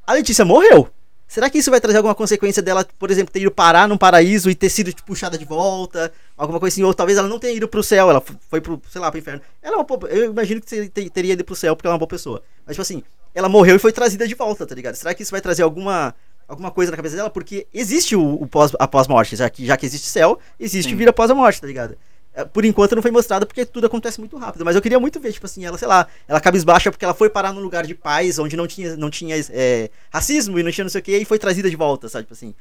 [0.06, 0.88] A Letícia morreu.
[1.34, 4.48] Será que isso vai trazer alguma consequência dela, por exemplo, ter ido parar num paraíso
[4.48, 6.12] e ter sido tipo, puxada de volta?
[6.36, 6.84] Alguma coisa assim?
[6.84, 9.42] Ou talvez ela não tenha ido pro céu, ela foi pro, sei lá, pro inferno.
[9.60, 12.08] Ela é uma Eu imagino que teria ido pro céu porque ela é uma boa
[12.08, 12.40] pessoa.
[12.64, 13.02] Mas, tipo assim,
[13.34, 14.94] ela morreu e foi trazida de volta, tá ligado?
[14.94, 16.14] Será que isso vai trazer alguma
[16.46, 17.30] alguma coisa na cabeça dela?
[17.30, 20.96] Porque existe o, o pós, a pós-morte, já que, já que existe céu, existe Sim.
[20.96, 21.96] vida após a morte, tá ligado?
[22.34, 24.64] É, por enquanto não foi mostrado porque tudo acontece muito rápido.
[24.64, 27.30] Mas eu queria muito ver, tipo assim, ela, sei lá, ela cabisbaixa porque ela foi
[27.30, 30.84] parar num lugar de paz onde não tinha, não tinha é, racismo e não tinha
[30.84, 32.24] não sei o que, e foi trazida de volta, sabe?
[32.24, 32.54] Tipo assim.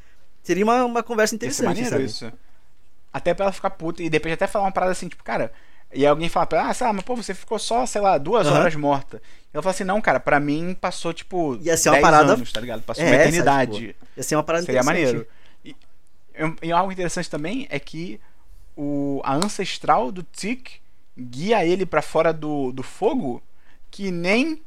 [0.43, 1.81] Seria uma, uma conversa interessante.
[1.81, 2.31] Isso é maneiro, isso.
[3.11, 5.51] Até pra ela ficar puta e depois até falar uma parada assim, tipo, cara.
[5.95, 8.17] E alguém fala pra ela, ah, sei lá, mas pô, você ficou só, sei lá,
[8.17, 8.53] duas uhum.
[8.53, 9.21] horas morta.
[9.53, 12.33] Ela fala assim, não, cara, pra mim passou, tipo, Ia ser uma parada...
[12.33, 12.81] anos, tá ligado?
[12.81, 13.71] Passou é, uma eternidade.
[13.71, 15.27] Essa, tipo, ia ser uma parada Seria maneiro.
[15.63, 15.75] E,
[16.63, 18.19] e algo interessante também é que
[18.75, 20.81] o, a ancestral do Tic
[21.17, 23.41] guia ele para fora do, do fogo
[23.91, 24.61] que nem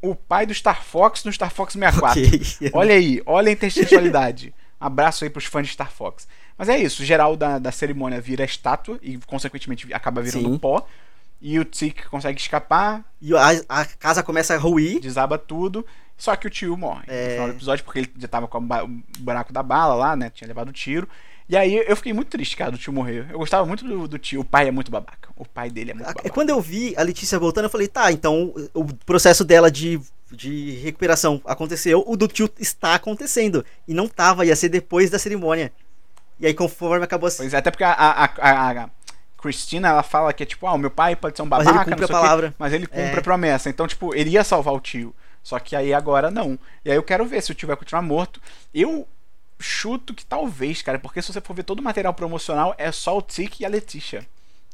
[0.00, 2.20] o pai do Star Fox no Star Fox 64.
[2.20, 2.70] Okay.
[2.74, 4.52] Olha aí, olha a intertextualidade.
[4.80, 6.26] Abraço aí pros fãs de Star Fox.
[6.58, 10.58] Mas é isso, o geral da, da cerimônia vira estátua e, consequentemente, acaba virando Sim.
[10.58, 10.84] pó.
[11.40, 13.04] E o Tic consegue escapar.
[13.20, 15.00] E a, a, casa começa a ruir.
[15.00, 15.86] Desaba tudo.
[16.16, 17.24] Só que o tio morre é...
[17.24, 20.30] no final do episódio, porque ele já tava com o buraco da bala lá, né?
[20.30, 21.08] Tinha levado o tiro.
[21.48, 23.26] E aí eu fiquei muito triste, cara, do tio morrer.
[23.30, 24.40] Eu gostava muito do, do, tio.
[24.40, 25.28] O pai é muito babaca.
[25.36, 26.30] O pai dele é muito babaca.
[26.30, 30.72] Quando eu vi a Letícia voltando, eu falei, tá, então o processo dela de, de
[30.82, 33.64] recuperação aconteceu, o do tio está acontecendo.
[33.86, 35.72] E não tava, ia ser depois da cerimônia.
[36.40, 37.38] E aí, conforme acabou assim.
[37.38, 38.90] Pois é, até porque a, a, a, a
[39.42, 41.76] Cristina, ela fala que é tipo, ah, o meu pai pode ser um babaca, mas
[41.76, 42.48] ele cumpre a palavra.
[42.48, 43.18] Quê, mas ele cumpre é.
[43.18, 43.68] a promessa.
[43.68, 45.14] Então, tipo, ele ia salvar o tio.
[45.42, 46.58] Só que aí agora não.
[46.84, 48.40] E aí eu quero ver se o tio vai continuar morto.
[48.72, 49.06] Eu
[49.62, 53.16] chuto que talvez, cara, porque se você for ver todo o material promocional, é só
[53.16, 54.26] o Tic e a Letícia.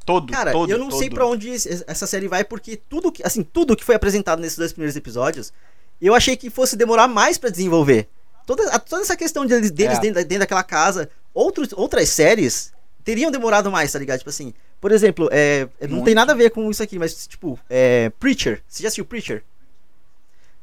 [0.04, 0.98] Todo, cara, todo, eu não todo.
[0.98, 4.56] sei para onde essa série vai, porque tudo que, assim, tudo que foi apresentado nesses
[4.56, 5.52] dois primeiros episódios,
[6.00, 8.08] eu achei que fosse demorar mais para desenvolver.
[8.46, 10.00] Toda, toda essa questão deles, deles é.
[10.00, 12.72] dentro, dentro daquela casa, outros, outras séries
[13.04, 14.18] teriam demorado mais, tá ligado?
[14.18, 16.04] Tipo assim, por exemplo, é, não Muito.
[16.06, 18.62] tem nada a ver com isso aqui, mas tipo, é, Preacher.
[18.66, 19.42] Você já assistiu Preacher?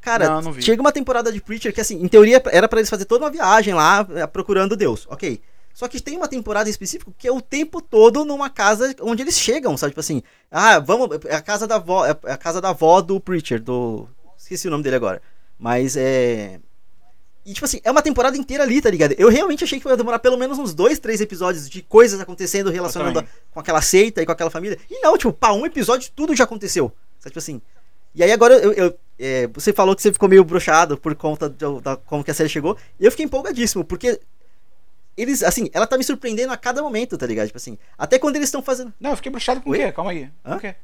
[0.06, 2.88] Cara, não, não chega uma temporada de Preacher que, assim, em teoria era para eles
[2.88, 5.40] fazer toda uma viagem lá é, procurando Deus, ok.
[5.74, 9.24] Só que tem uma temporada em específico que é o tempo todo numa casa onde
[9.24, 9.90] eles chegam, sabe?
[9.90, 11.08] Tipo assim, ah, vamos.
[11.24, 14.08] É a casa da avó, é a casa da avó do Preacher, do.
[14.38, 15.20] Esqueci o nome dele agora.
[15.58, 16.60] Mas é.
[17.44, 19.12] E, tipo assim, é uma temporada inteira ali, tá ligado?
[19.18, 22.70] Eu realmente achei que ia demorar pelo menos uns dois, três episódios de coisas acontecendo
[22.70, 24.78] relacionando com aquela seita e com aquela família.
[24.88, 26.92] E não, tipo, pá, um episódio tudo já aconteceu.
[27.18, 27.30] Sabe?
[27.30, 27.60] Tipo assim.
[28.14, 31.48] E aí agora eu, eu é, você falou que você ficou meio bruxado por conta
[31.48, 32.76] de, da como que a série chegou.
[33.00, 34.20] E eu fiquei empolgadíssimo, porque
[35.16, 37.46] eles, assim, ela tá me surpreendendo a cada momento, tá ligado?
[37.46, 38.92] Tipo assim, até quando eles estão fazendo.
[39.00, 39.90] Não, eu fiquei bruxado com o quê?
[39.90, 40.30] Calma aí.
[40.44, 40.58] Hã?
[40.58, 40.74] quê?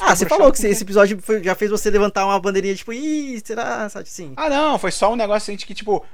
[0.00, 3.40] Ah, você falou que esse episódio foi, já fez você levantar uma bandeirinha, tipo, ih,
[3.42, 3.88] será?
[3.88, 4.34] Sabe assim?
[4.36, 6.04] Ah, não, foi só um negócio assim, que, tipo,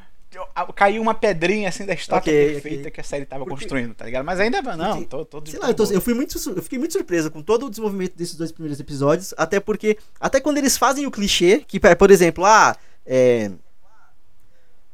[0.74, 2.91] caiu uma pedrinha assim da estátua okay, perfeita okay.
[2.91, 3.62] que a série tava Porque...
[3.62, 4.24] construindo, tá ligado?
[4.24, 5.07] Mas ainda não, porque...
[5.07, 7.66] tô, tô Sei lá, eu, tô, eu, fui muito, eu fiquei muito surpreso com todo
[7.66, 11.78] o desenvolvimento desses dois primeiros episódios, até porque, até quando eles fazem o clichê, que,
[11.80, 12.76] por exemplo, ah,
[13.07, 13.51] é,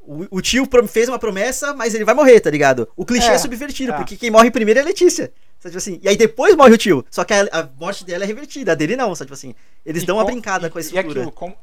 [0.01, 2.89] o, o, tio fez uma promessa, mas ele vai morrer, tá ligado?
[2.97, 3.97] O clichê é, é subvertido, é.
[3.97, 5.33] porque quem morre primeiro é a Letícia.
[5.61, 7.05] Sabe, tipo assim, e aí depois morre o tio.
[7.11, 9.55] Só que a, a morte dela é revertida, a dele não, sabe, tipo assim.
[9.85, 11.07] Eles e dão com, uma brincada e, com a estrutura.
[11.07, 11.55] E, aquilo, com,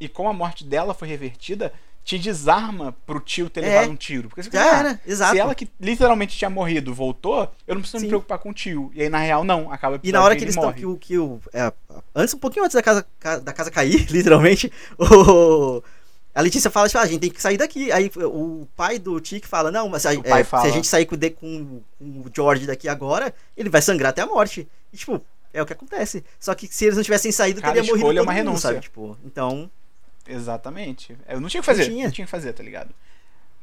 [0.00, 1.72] e como a morte dela foi revertida,
[2.10, 3.68] te desarma pro tio ter é.
[3.68, 4.28] levado um tiro.
[4.28, 5.32] Porque você Já era, exato.
[5.32, 8.06] Se ela que literalmente tinha morrido voltou, eu não preciso Sim.
[8.06, 8.90] me preocupar com o tio.
[8.94, 9.72] E aí, na real, não.
[9.72, 10.72] Acaba E na hora que eles estão.
[10.72, 11.72] Que, o, que o, é,
[12.14, 13.06] antes, um pouquinho antes da casa,
[13.42, 15.82] da casa cair, literalmente, o.
[16.32, 17.90] A Letícia fala, tipo, ah, a gente tem que sair daqui.
[17.90, 21.82] Aí o pai do Tic fala, não, mas é, se a gente sair com, com,
[21.98, 24.68] com, o George daqui agora, ele vai sangrar até a morte.
[24.92, 25.20] E, tipo,
[25.52, 26.24] é o que acontece.
[26.38, 28.68] Só que se eles não tivessem saído, Cada teria morrido todo é uma mundo, renúncia.
[28.68, 28.80] sabe?
[28.80, 29.68] Tipo, então...
[30.26, 31.16] Exatamente.
[31.28, 31.82] Eu não tinha que fazer.
[31.82, 32.04] Não tinha.
[32.04, 32.94] não tinha que fazer, tá ligado?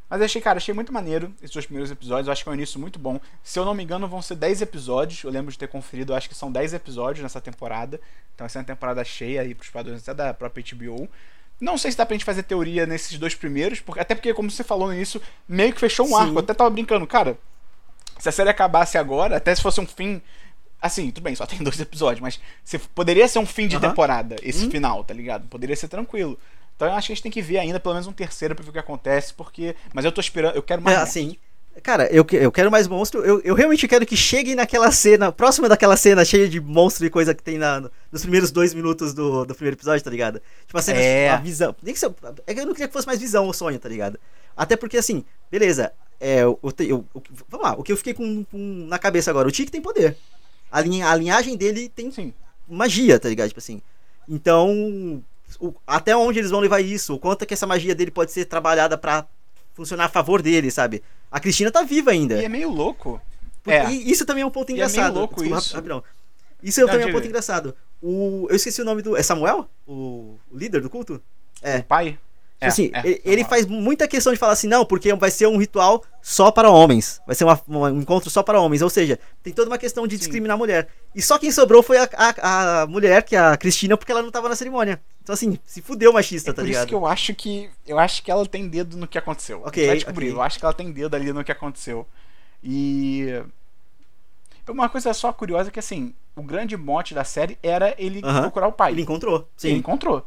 [0.09, 2.27] Mas achei, cara, achei muito maneiro esses dois primeiros episódios.
[2.27, 3.19] Eu acho que é um início muito bom.
[3.43, 5.21] Se eu não me engano, vão ser 10 episódios.
[5.23, 7.99] Eu lembro de ter conferido, acho que são 10 episódios nessa temporada.
[8.33, 11.09] Então vai ser uma temporada cheia aí pros padrões até da própria HBO.
[11.59, 14.49] Não sei se dá pra gente fazer teoria nesses dois primeiros, porque, até porque, como
[14.49, 16.15] você falou início, meio que fechou um Sim.
[16.15, 16.33] arco.
[16.35, 17.37] Eu até tava brincando, cara.
[18.19, 20.21] Se a série acabasse agora, até se fosse um fim
[20.81, 23.81] Assim, tudo bem, só tem dois episódios, mas se, poderia ser um fim de uhum.
[23.81, 24.71] temporada, esse hum.
[24.71, 25.47] final, tá ligado?
[25.47, 26.37] Poderia ser tranquilo.
[26.75, 28.63] Então eu acho que a gente tem que ver ainda pelo menos um terceiro pra
[28.63, 29.75] ver o que acontece, porque.
[29.93, 30.97] Mas eu tô esperando, eu quero mais.
[30.97, 31.35] É, assim.
[31.83, 33.23] Cara, eu, eu quero mais monstro.
[33.23, 37.09] Eu, eu realmente quero que cheguem naquela cena, próxima daquela cena cheia de monstro e
[37.09, 40.41] coisa que tem na, nos primeiros dois minutos do, do primeiro episódio, tá ligado?
[40.65, 41.29] Tipo, a cena, é.
[41.29, 41.75] a visão.
[41.81, 42.05] Nem que,
[42.47, 44.19] é que eu não queria que fosse mais visão ou sonho, tá ligado?
[44.55, 45.91] Até porque, assim, beleza.
[46.19, 47.05] É, eu, eu, eu,
[47.47, 49.47] vamos lá, o que eu fiquei com, com na cabeça agora?
[49.47, 50.17] O Tiki tem poder.
[50.71, 52.33] A, linha, a linhagem dele tem Sim.
[52.67, 53.49] magia, tá ligado?
[53.49, 53.81] Tipo assim.
[54.27, 55.23] Então,
[55.59, 57.15] o, até onde eles vão levar isso?
[57.15, 59.25] O quanto é que essa magia dele pode ser trabalhada para
[59.73, 61.01] funcionar a favor dele, sabe?
[61.31, 62.41] A Cristina tá viva ainda.
[62.41, 63.21] E é meio louco.
[63.63, 63.91] Porque, é.
[63.91, 64.97] E isso também é um ponto engraçado.
[64.97, 65.75] E é meio louco Desculpa, isso.
[65.75, 66.03] Rapidão.
[66.63, 67.75] Isso Não, também é um ponto engraçado.
[68.01, 69.15] O, eu esqueci o nome do.
[69.15, 69.69] É Samuel?
[69.85, 71.21] O, o líder do culto?
[71.61, 71.79] É.
[71.79, 72.17] O pai?
[72.57, 75.45] Tipo é, assim, é, ele, faz muita questão de falar assim, não, porque vai ser
[75.45, 77.21] um ritual só para homens.
[77.23, 78.81] Vai ser uma, um encontro só para homens.
[78.81, 80.19] Ou seja, tem toda uma questão de Sim.
[80.19, 80.87] discriminar a mulher.
[81.13, 84.23] E só quem sobrou foi a, a, a, mulher, que é a Cristina, porque ela
[84.23, 84.99] não tava na cerimônia.
[85.21, 86.79] Então, assim, se fudeu machista, é tá ligado?
[86.79, 87.69] Por isso que eu acho que.
[87.85, 89.61] Eu acho que ela tem dedo no que aconteceu.
[89.63, 89.85] Ok.
[89.85, 90.25] Vai descobrir.
[90.25, 90.37] Okay.
[90.37, 92.07] Eu acho que ela tem dedo ali no que aconteceu.
[92.63, 93.39] E.
[94.67, 98.23] Uma coisa só curiosa é que, assim, o grande mote da série era ele uh
[98.23, 98.41] -huh.
[98.41, 98.93] procurar o pai.
[98.93, 99.47] Ele encontrou.
[99.55, 99.69] Sim.
[99.69, 100.25] Ele encontrou.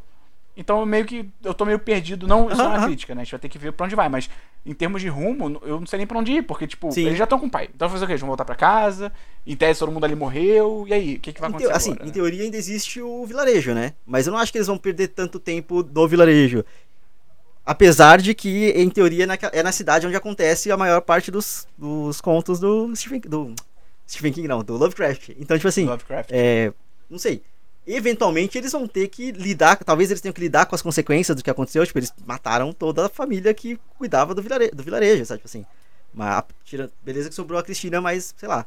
[0.55, 2.27] Então, meio que eu tô meio perdido.
[2.27, 3.21] Não, isso não é uma crítica, né?
[3.21, 4.09] A gente vai ter que ver pra onde vai.
[4.09, 4.29] Mas
[4.65, 6.43] em termos de rumo, eu não sei nem pra onde ir.
[6.43, 7.05] Porque, tipo, Sim.
[7.05, 7.69] eles já estão com o pai.
[7.73, 8.13] Então, fazer o quê?
[8.13, 9.11] Eles vão voltar pra casa.
[9.47, 10.85] Em tese, todo mundo ali morreu.
[10.87, 11.15] E aí?
[11.15, 11.71] O que, que vai acontecer?
[11.71, 12.13] assim, agora, em né?
[12.13, 13.93] teoria ainda existe o vilarejo, né?
[14.05, 16.65] Mas eu não acho que eles vão perder tanto tempo do vilarejo.
[17.65, 22.19] Apesar de que, em teoria, é na cidade onde acontece a maior parte dos, dos
[22.19, 23.53] contos do Stephen, do
[24.07, 25.29] Stephen King, não, do Lovecraft.
[25.39, 26.29] Então, tipo assim, Lovecraft.
[26.31, 26.73] É,
[27.09, 27.41] não sei
[27.85, 31.43] eventualmente eles vão ter que lidar, talvez eles tenham que lidar com as consequências do
[31.43, 35.39] que aconteceu, tipo, eles mataram toda a família que cuidava do, vilare, do vilarejo, sabe,
[35.39, 35.65] tipo assim.
[36.13, 38.65] Mas, tira, beleza que sobrou a Cristina, mas, sei lá.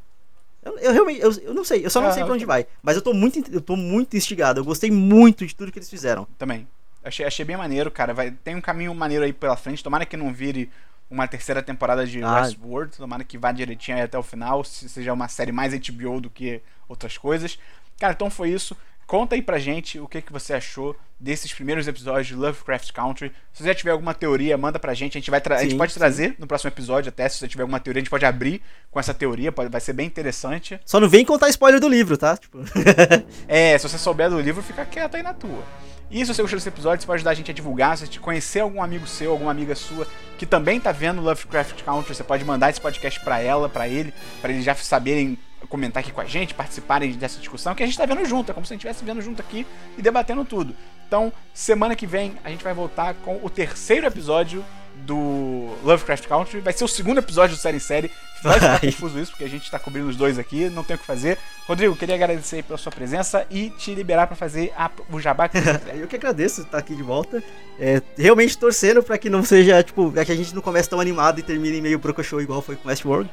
[0.63, 2.67] Eu, eu realmente, eu, eu, não sei, eu só não ah, sei pra onde vai.
[2.83, 5.91] Mas eu tô muito, eu tô muito instigado, eu gostei muito de tudo que eles
[5.91, 6.27] fizeram.
[6.39, 6.67] Também.
[7.05, 8.15] Achei, achei bem maneiro, cara.
[8.15, 9.85] Vai, tem um caminho maneiro aí pela frente.
[9.85, 10.71] Tomara que não vire
[11.11, 12.41] uma terceira temporada de ah.
[12.41, 12.97] Westworld.
[12.97, 14.65] Tomara que vá direitinho até o final.
[14.65, 17.59] Se seja uma série mais HBO do que outras coisas.
[17.99, 18.75] Cara, então foi isso.
[19.15, 23.31] Conta aí pra gente o que, que você achou desses primeiros episódios de Lovecraft Country.
[23.53, 25.17] Se você já tiver alguma teoria, manda pra gente.
[25.17, 26.01] A gente, vai sim, a gente pode sim.
[26.01, 27.29] trazer no próximo episódio até.
[27.29, 28.61] Se você tiver alguma teoria, a gente pode abrir
[28.91, 29.53] com essa teoria.
[29.53, 30.81] Pode, vai ser bem interessante.
[30.85, 32.37] Só não vem contar spoiler do livro, tá?
[32.37, 32.59] Tipo...
[33.47, 35.63] é, se você souber do livro, fica quieto aí na tua.
[36.11, 37.97] E se você gostou desse episódio, você pode ajudar a gente a divulgar.
[37.97, 42.17] Se você conhecer algum amigo seu, alguma amiga sua que também tá vendo Lovecraft Country,
[42.17, 44.13] você pode mandar esse podcast pra ela, pra ele,
[44.43, 47.95] para eles já saberem comentar aqui com a gente, participarem dessa discussão, que a gente
[47.99, 50.75] está vendo junto, é como se a gente estivesse vendo junto aqui e debatendo tudo.
[51.07, 54.65] Então, semana que vem a gente vai voltar com o terceiro episódio
[54.97, 56.61] do Lovecraft Country.
[56.61, 58.11] Vai ser o segundo episódio do Série em Série.
[58.43, 60.99] Vai ficar confuso isso, porque a gente está cobrindo os dois aqui, não tem o
[60.99, 61.39] que fazer.
[61.67, 65.59] Rodrigo, queria agradecer pela sua presença e te liberar para fazer a, o jabá que
[65.59, 67.43] você Eu que agradeço estar aqui de volta.
[67.79, 71.01] É, realmente torcendo para que não seja, tipo, é que a gente não comece tão
[71.01, 73.31] animado e termine meio show igual foi com Westworld.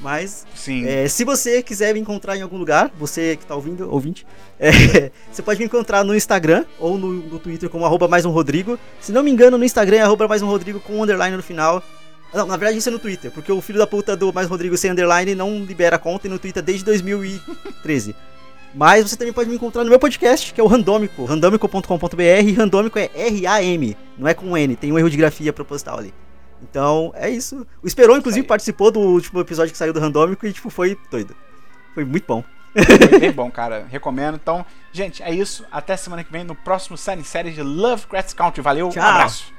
[0.00, 0.46] Mas,
[0.86, 4.24] é, se você quiser me encontrar em algum lugar, você que está ouvindo, ouvinte,
[4.58, 8.30] é, você pode me encontrar no Instagram ou no, no, Twitter como arroba mais um
[8.30, 8.78] Rodrigo.
[9.00, 11.42] Se não me engano, no Instagram é arroba mais um Rodrigo com um underline no
[11.42, 11.82] final.
[12.32, 14.76] Não, na verdade isso é no Twitter, porque o filho da puta do mais Rodrigo
[14.76, 18.14] sem underline não libera conta e no Twitter desde 2013.
[18.74, 22.56] Mas você também pode me encontrar no meu podcast, que é o Randômico, randômico.com.br.
[22.56, 26.12] Randômico é R-A-M, não é com N, tem um erro de grafia proposital ali.
[26.62, 27.66] Então, é isso.
[27.82, 31.34] O Esperon, inclusive, participou do último episódio que saiu do Randômico e, tipo, foi doido.
[31.94, 32.44] Foi muito bom.
[32.74, 33.86] Foi bem bom, cara.
[33.88, 34.34] Recomendo.
[34.36, 35.64] Então, gente, é isso.
[35.70, 38.62] Até semana que vem no próximo Sunny Série de Lovecraft Country.
[38.62, 39.02] Valeu, Tchau.
[39.02, 39.52] Um abraço.